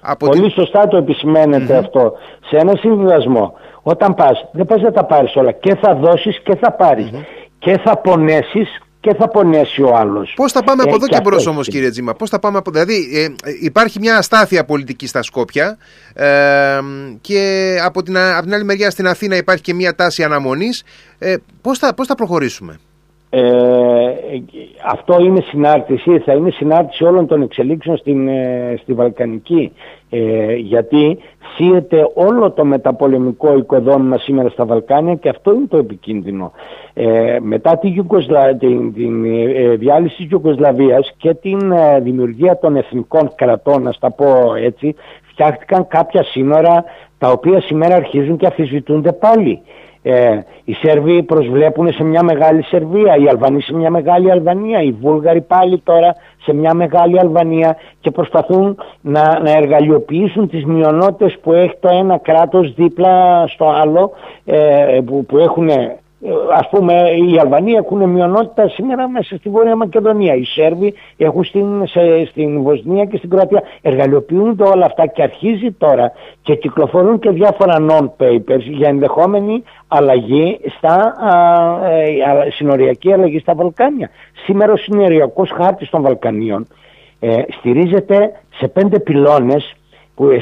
Από 0.00 0.26
Πολύ 0.26 0.40
την... 0.40 0.50
σωστά 0.50 0.88
το 0.88 0.96
επισημαίνεται 0.96 1.76
αυτό. 1.76 2.12
Σε 2.48 2.56
ένα 2.56 2.76
συμβιβασμό, 2.76 3.54
όταν 3.82 4.14
πας, 4.14 4.48
δεν 4.52 4.66
πας 4.66 4.80
να 4.80 4.92
τα 4.92 5.04
πάρεις 5.04 5.36
όλα. 5.36 5.52
Και 5.52 5.74
θα 5.74 5.94
δώσεις 5.94 6.40
και 6.42 6.56
θα 6.56 6.72
παρεις 6.72 7.10
Και 7.58 7.78
θα 7.84 7.96
πονέσεις 7.96 8.78
και 9.00 9.14
θα 9.14 9.28
πονέσει 9.28 9.82
ο 9.82 9.96
άλλος. 9.96 10.32
Πώς 10.36 10.52
θα 10.52 10.64
πάμε 10.64 10.82
από 10.82 10.90
ε, 10.90 10.94
εδώ 10.94 11.06
και, 11.06 11.14
και 11.14 11.20
μπρος 11.20 11.46
όμως, 11.46 11.68
κύριε 11.68 11.90
Τζίμα, 11.90 12.14
πώς 12.14 12.30
θα 12.30 12.38
πάμε 12.38 12.58
από. 12.58 12.70
Δηλαδή, 12.70 12.94
ε, 12.94 13.50
υπάρχει 13.60 13.98
μια 13.98 14.16
αστάθεια 14.16 14.64
πολιτική 14.64 15.06
στα 15.06 15.22
Σκόπια 15.22 15.78
ε, 16.14 16.28
και 17.20 17.74
από 17.84 18.02
την, 18.02 18.18
από 18.18 18.42
την 18.42 18.54
άλλη 18.54 18.64
μεριά 18.64 18.90
στην 18.90 19.06
Αθήνα 19.06 19.36
υπάρχει 19.36 19.62
και 19.62 19.74
μια 19.74 19.94
τάση 19.94 20.22
αναμονής. 20.22 20.84
Ε, 21.18 21.34
πώς 21.62 21.78
θα, 21.78 21.94
πώς 21.94 22.06
θα 22.06 22.14
προχωρήσουμε; 22.14 22.78
Ε, 23.30 23.40
αυτό 24.86 25.16
είναι 25.20 25.40
συνάρτηση, 25.40 26.18
θα 26.18 26.32
είναι 26.32 26.50
συνάρτηση 26.50 27.04
όλων 27.04 27.26
των 27.26 27.42
εξελίξεων 27.42 27.96
στην, 27.96 28.28
ε, 28.28 28.78
στη 28.82 28.92
Βαλκανική 28.92 29.72
ε, 30.10 30.54
γιατί 30.54 31.18
σύεται 31.56 32.10
όλο 32.14 32.50
το 32.50 32.64
μεταπολεμικό 32.64 33.56
οικοδόμημα 33.56 34.18
σήμερα 34.18 34.48
στα 34.48 34.64
Βαλκάνια 34.64 35.14
και 35.14 35.28
αυτό 35.28 35.52
είναι 35.52 35.66
το 35.66 35.76
επικίνδυνο. 35.76 36.52
Ε, 36.94 37.38
μετά 37.40 37.78
τη 37.78 37.94
την, 38.58 38.92
την 38.92 39.24
ε, 39.24 39.76
διάλυση 39.76 40.16
της 40.16 40.30
Ιουγκοσλαβίας 40.30 41.14
και 41.16 41.34
την 41.34 41.72
δημιουργία 42.02 42.58
των 42.58 42.76
εθνικών 42.76 43.32
κρατών, 43.34 43.82
να 43.82 43.92
τα 44.00 44.10
πω 44.10 44.54
έτσι, 44.54 44.94
φτιάχτηκαν 45.22 45.86
κάποια 45.86 46.22
σύνορα 46.22 46.84
τα 47.18 47.30
οποία 47.30 47.60
σήμερα 47.60 47.94
αρχίζουν 47.94 48.36
και 48.36 48.46
αφισβητούνται 48.46 49.12
πάλι. 49.12 49.62
Ε, 50.02 50.38
οι 50.64 50.72
Σέρβοι 50.72 51.22
προσβλέπουν 51.22 51.92
σε 51.92 52.04
μια 52.04 52.22
μεγάλη 52.22 52.62
Σερβία, 52.62 53.16
οι 53.16 53.28
Αλβανοί 53.28 53.62
σε 53.62 53.74
μια 53.74 53.90
μεγάλη 53.90 54.30
Αλβανία, 54.30 54.82
οι 54.82 54.92
Βούλγαροι 55.00 55.40
πάλι 55.40 55.78
τώρα 55.78 56.14
σε 56.42 56.54
μια 56.54 56.74
μεγάλη 56.74 57.18
Αλβανία 57.18 57.76
και 58.00 58.10
προσπαθούν 58.10 58.78
να, 59.00 59.40
να 59.40 59.50
εργαλειοποιήσουν 59.50 60.48
τις 60.48 60.64
μειονότητες 60.64 61.38
που 61.42 61.52
έχει 61.52 61.76
το 61.80 61.88
ένα 61.88 62.18
κράτος 62.18 62.74
δίπλα 62.74 63.46
στο 63.46 63.68
άλλο 63.68 64.10
ε, 64.44 65.00
που, 65.06 65.24
που 65.24 65.38
έχουν 65.38 65.68
ας 66.52 66.68
πούμε 66.70 66.92
οι 66.92 67.38
Αλβανοί 67.38 67.72
έχουν 67.72 68.08
μειονότητα 68.08 68.68
σήμερα 68.68 69.08
μέσα 69.08 69.36
στη 69.36 69.48
Βόρεια 69.48 69.76
Μακεδονία. 69.76 70.34
Οι 70.34 70.44
Σέρβοι 70.44 70.94
έχουν 71.16 71.44
στην, 71.44 71.86
σε, 71.86 72.26
στην 72.26 72.62
Βοσνία 72.62 73.04
και 73.04 73.16
στην 73.16 73.30
Κροατία. 73.30 73.62
Εργαλειοποιούνται 73.82 74.64
όλα 74.64 74.84
αυτά 74.84 75.06
και 75.06 75.22
αρχίζει 75.22 75.72
τώρα 75.72 76.12
και 76.42 76.54
κυκλοφορούν 76.54 77.18
και 77.18 77.30
διάφορα 77.30 77.86
non-papers 77.90 78.62
για 78.62 78.88
ενδεχόμενη 78.88 79.62
αλλαγή 79.88 80.60
στα 80.76 80.94
α, 80.94 81.90
ε, 81.90 82.50
συνοριακή 82.50 83.12
αλλαγή 83.12 83.38
στα 83.38 83.54
Βαλκάνια. 83.54 84.10
Σήμερα 84.44 84.72
ο 84.72 84.76
συνοριακός 84.76 85.50
χάρτης 85.50 85.90
των 85.90 86.02
Βαλκανίων 86.02 86.66
ε, 87.20 87.42
στηρίζεται 87.58 88.32
σε 88.58 88.68
πέντε 88.68 89.00
πυλώνες, 89.00 89.74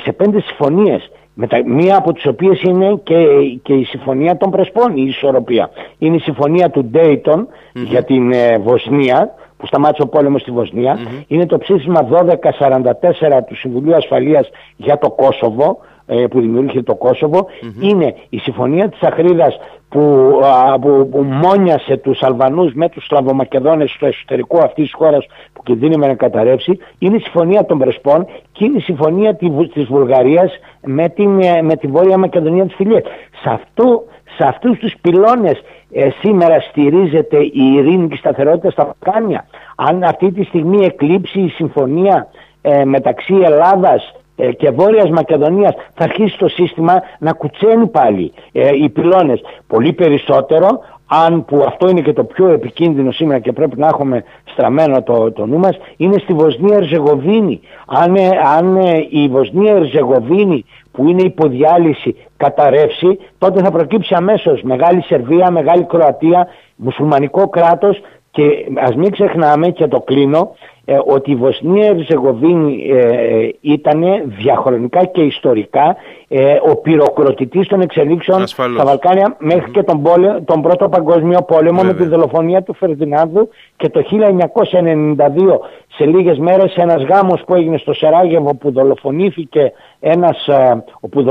σε 0.02 0.12
πέντε 0.12 0.40
συμφωνίες 0.40 1.10
Μετα, 1.40 1.62
μία 1.66 1.96
από 1.96 2.12
τις 2.12 2.26
οποίες 2.26 2.62
είναι 2.62 3.00
και, 3.02 3.16
και 3.62 3.72
η 3.72 3.84
συμφωνία 3.84 4.36
των 4.36 4.50
Πρεσπών, 4.50 4.96
η 4.96 5.04
ισορροπία. 5.06 5.70
Είναι 5.98 6.16
η 6.16 6.18
συμφωνία 6.18 6.70
του 6.70 6.90
Dayton 6.94 7.46
για 7.72 8.04
την 8.04 8.32
ε, 8.32 8.58
Βοσνία, 8.58 9.34
που 9.56 9.66
σταμάτησε 9.66 10.02
ο 10.02 10.08
πόλεμος 10.08 10.40
στη 10.40 10.50
βοσνια 10.50 10.98
Είναι 11.26 11.46
το 11.46 11.58
ψήφισμα 11.58 12.08
1244 12.10 13.40
του 13.46 13.56
Συμβουλίου 13.56 13.94
Ασφαλείας 13.94 14.48
για 14.76 14.98
το 14.98 15.10
Κόσοβο, 15.10 15.78
ε, 16.06 16.26
που 16.26 16.40
δημιούργησε 16.40 16.82
το 16.82 16.94
κοσοβο 16.94 17.46
είναι 17.80 18.14
η 18.28 18.38
συμφωνία 18.38 18.88
της 18.88 19.00
Αχρίδας 19.02 19.58
που, 19.88 20.32
που, 20.80 21.08
που 21.10 21.22
μόνιασε 21.22 21.96
τους 21.96 22.22
Αλβανούς 22.22 22.72
με 22.74 22.88
τους 22.88 23.04
Σλαβομακεδόνες 23.04 23.90
στο 23.90 24.06
εσωτερικό 24.06 24.58
αυτής 24.58 24.84
της 24.84 24.94
χώρας 24.94 25.26
που 25.52 25.62
κινδύνευε 25.62 26.06
να 26.06 26.14
καταρρεύσει 26.14 26.78
είναι 26.98 27.16
η 27.16 27.20
συμφωνία 27.20 27.64
των 27.64 27.78
Πρεσπών 27.78 28.26
και 28.52 28.64
είναι 28.64 28.76
η 28.76 28.80
συμφωνία 28.80 29.36
της 29.72 29.84
Βουλγαρίας 29.84 30.52
με, 30.82 31.08
την, 31.08 31.40
ε, 31.40 31.62
με 31.62 31.76
τη 31.76 31.86
Βόρεια 31.86 32.18
Μακεδονία 32.18 32.64
της 32.64 32.74
Φιλίας. 32.74 33.02
Σε, 33.42 33.50
αυτό, 33.50 34.04
σε 34.36 34.44
αυτούς 34.44 34.78
τους 34.78 34.94
πυλώνες 35.00 35.62
ε, 35.92 36.08
σήμερα 36.20 36.60
στηρίζεται 36.60 37.38
η 37.38 37.72
ειρήνη 37.74 38.08
και 38.08 38.14
η 38.14 38.18
σταθερότητα 38.18 38.70
στα 38.70 38.84
Βαλκάνια. 38.84 39.46
Αν 39.76 40.02
αυτή 40.02 40.32
τη 40.32 40.44
στιγμή 40.44 40.84
εκλείψει 40.84 41.40
η 41.40 41.48
συμφωνία 41.48 42.28
ε, 42.62 42.84
μεταξύ 42.84 43.34
Ελλάδας 43.34 44.14
ε, 44.40 44.52
και 44.52 44.70
Βόρειας 44.70 45.10
Μακεδονίας 45.10 45.74
θα 45.94 46.04
αρχίσει 46.04 46.38
το 46.38 46.48
σύστημα 46.48 47.02
να 47.18 47.32
κουτσένει 47.32 47.86
πάλι 47.86 48.32
ε, 48.52 48.70
οι 48.82 48.88
πυλώνες. 48.88 49.40
Πολύ 49.66 49.92
περισσότερο 49.92 50.80
αν 51.06 51.44
που 51.44 51.64
αυτό 51.66 51.88
είναι 51.88 52.00
και 52.00 52.12
το 52.12 52.24
πιο 52.24 52.48
επικίνδυνο 52.48 53.10
σήμερα 53.10 53.38
και 53.38 53.52
πρέπει 53.52 53.78
να 53.78 53.86
έχουμε 53.86 54.24
στραμμένο 54.44 55.02
το, 55.02 55.32
το 55.32 55.46
νου 55.46 55.58
μας 55.58 55.78
είναι 55.96 56.18
στη 56.18 56.32
Βοσνία 56.32 56.76
Ερζεγοβίνη. 56.76 57.60
Αν, 57.86 58.14
ε, 58.14 58.28
αν 58.56 58.76
η 59.10 59.28
Βοσνία 59.28 59.74
Ερζεγοβίνη 59.74 60.64
που 60.92 61.08
είναι 61.08 61.22
υποδιάλυση 61.22 62.16
καταρρεύσει 62.36 63.18
τότε 63.38 63.62
θα 63.62 63.70
προκύψει 63.70 64.14
αμέσως 64.14 64.62
μεγάλη 64.62 65.02
Σερβία, 65.02 65.50
μεγάλη 65.50 65.84
Κροατία 65.84 66.46
μουσουλμανικό 66.76 67.48
κράτος 67.48 68.00
και 68.30 68.42
ας 68.74 68.94
μην 68.94 69.10
ξεχνάμε 69.10 69.68
και 69.68 69.86
το 69.86 70.00
κλείνω 70.00 70.54
ε, 70.90 70.98
ότι 71.06 71.30
η 71.30 71.34
Βοσνία 71.34 71.90
Ερζεγοβίνη 71.90 72.90
ε, 72.90 72.98
ε, 72.98 73.54
ήταν 73.60 74.04
διαχρονικά 74.24 75.04
και 75.04 75.22
ιστορικά 75.22 75.96
ε, 76.28 76.58
ο 76.70 76.76
πυροκροτητής 76.76 77.68
των 77.68 77.80
εξελίξεων 77.80 78.46
στα 78.46 78.84
Βαλκάνια 78.84 79.36
και 79.72 79.82
τον, 79.82 80.02
τον 80.44 80.62
Πρώτο 80.62 80.88
Παγκόσμιο 80.88 81.38
Πόλεμο 81.42 81.82
με 81.82 81.94
τη 81.94 82.04
δολοφονία 82.04 82.62
του 82.62 82.74
Φερδινάνδου 82.74 83.48
και 83.76 83.88
το 83.88 84.02
1992 84.10 85.16
σε 85.96 86.04
λίγες 86.04 86.38
μέρες 86.38 86.76
ένας 86.76 87.02
γάμος 87.02 87.42
που 87.46 87.54
έγινε 87.54 87.78
στο 87.78 87.92
Σεράγεβο 87.92 88.54
που 88.54 88.72
δολοφονήθηκε 88.72 89.72
ένας, 90.00 90.46
ε, 90.46 90.84
που 91.10 91.24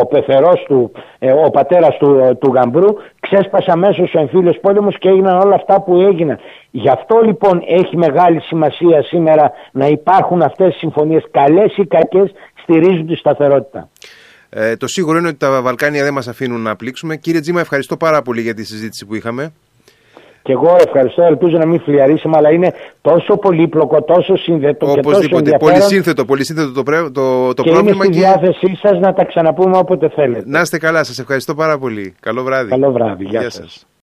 ο 0.00 0.06
πεθερός 0.06 0.64
του, 0.66 0.92
ε, 1.18 1.32
ο 1.32 1.50
πατέρας 1.50 1.96
του, 1.96 2.36
του 2.40 2.52
Γαμπρού 2.54 2.88
ξέσπασε 3.20 3.70
αμέσως 3.70 4.14
ο 4.14 4.20
εμφύλιος 4.20 4.58
πόλεμος 4.60 4.98
και 4.98 5.08
έγιναν 5.08 5.40
όλα 5.40 5.54
αυτά 5.54 5.82
που 5.82 6.00
έγιναν. 6.00 6.38
Γι' 6.70 6.88
αυτό 6.88 7.20
λοιπόν 7.24 7.62
έχει 7.66 7.96
μεγάλη 7.96 8.40
σημασία 8.40 9.02
σήμερα 9.02 9.52
να 9.72 9.86
υπάρχουν 9.86 10.42
αυτές 10.42 10.74
οι 10.74 10.78
συμφωνίες 10.78 11.24
καλές 11.30 11.76
ή 11.76 11.86
κακές 11.86 12.32
στηρίζουν 12.62 13.06
τη 13.06 13.16
σταθερότητα. 13.16 13.88
Ε, 14.56 14.76
το 14.76 14.86
σίγουρο 14.86 15.18
είναι 15.18 15.28
ότι 15.28 15.36
τα 15.36 15.62
Βαλκάνια 15.62 16.02
δεν 16.02 16.12
μας 16.12 16.28
αφήνουν 16.28 16.60
να 16.60 16.76
πλήξουμε. 16.76 17.16
Κύριε 17.16 17.40
Τζίμα, 17.40 17.60
ευχαριστώ 17.60 17.96
πάρα 17.96 18.22
πολύ 18.22 18.40
για 18.40 18.54
τη 18.54 18.64
συζήτηση 18.64 19.06
που 19.06 19.14
είχαμε. 19.14 19.52
Και 20.42 20.52
εγώ 20.52 20.76
ευχαριστώ, 20.86 21.22
ελπίζω 21.22 21.58
να 21.58 21.66
μην 21.66 21.80
φλιαρίσουμε, 21.80 22.36
αλλά 22.36 22.50
είναι 22.50 22.72
τόσο 23.00 23.36
πολύπλοκο, 23.36 24.02
τόσο 24.02 24.36
σύνθετο 24.36 24.92
και 24.94 25.00
τόσο 25.00 25.36
ενδιαφέρον. 25.36 25.58
Πολύ 25.58 25.80
σύνθετο, 25.82 26.24
πολύ 26.24 26.44
σύνθετο 26.44 26.72
το, 26.72 27.10
το, 27.12 27.54
το 27.54 27.62
και 27.62 27.70
πρόβλημα. 27.70 28.04
Είμαι 28.04 28.04
στη 28.04 28.22
διάθεσή 28.22 28.78
σας 28.82 28.98
να 28.98 29.12
τα 29.12 29.24
ξαναπούμε 29.24 29.76
όποτε 29.76 30.08
θέλετε. 30.08 30.42
Να 30.46 30.60
είστε 30.60 30.78
καλά, 30.78 31.04
σας 31.04 31.18
ευχαριστώ 31.18 31.54
πάρα 31.54 31.78
πολύ. 31.78 32.14
Καλό 32.20 32.42
βράδυ. 32.42 32.70
Καλό 32.70 32.92
βράδυ, 32.92 33.24
γεια, 33.24 33.40
γεια 33.40 33.50
σας. 33.50 33.86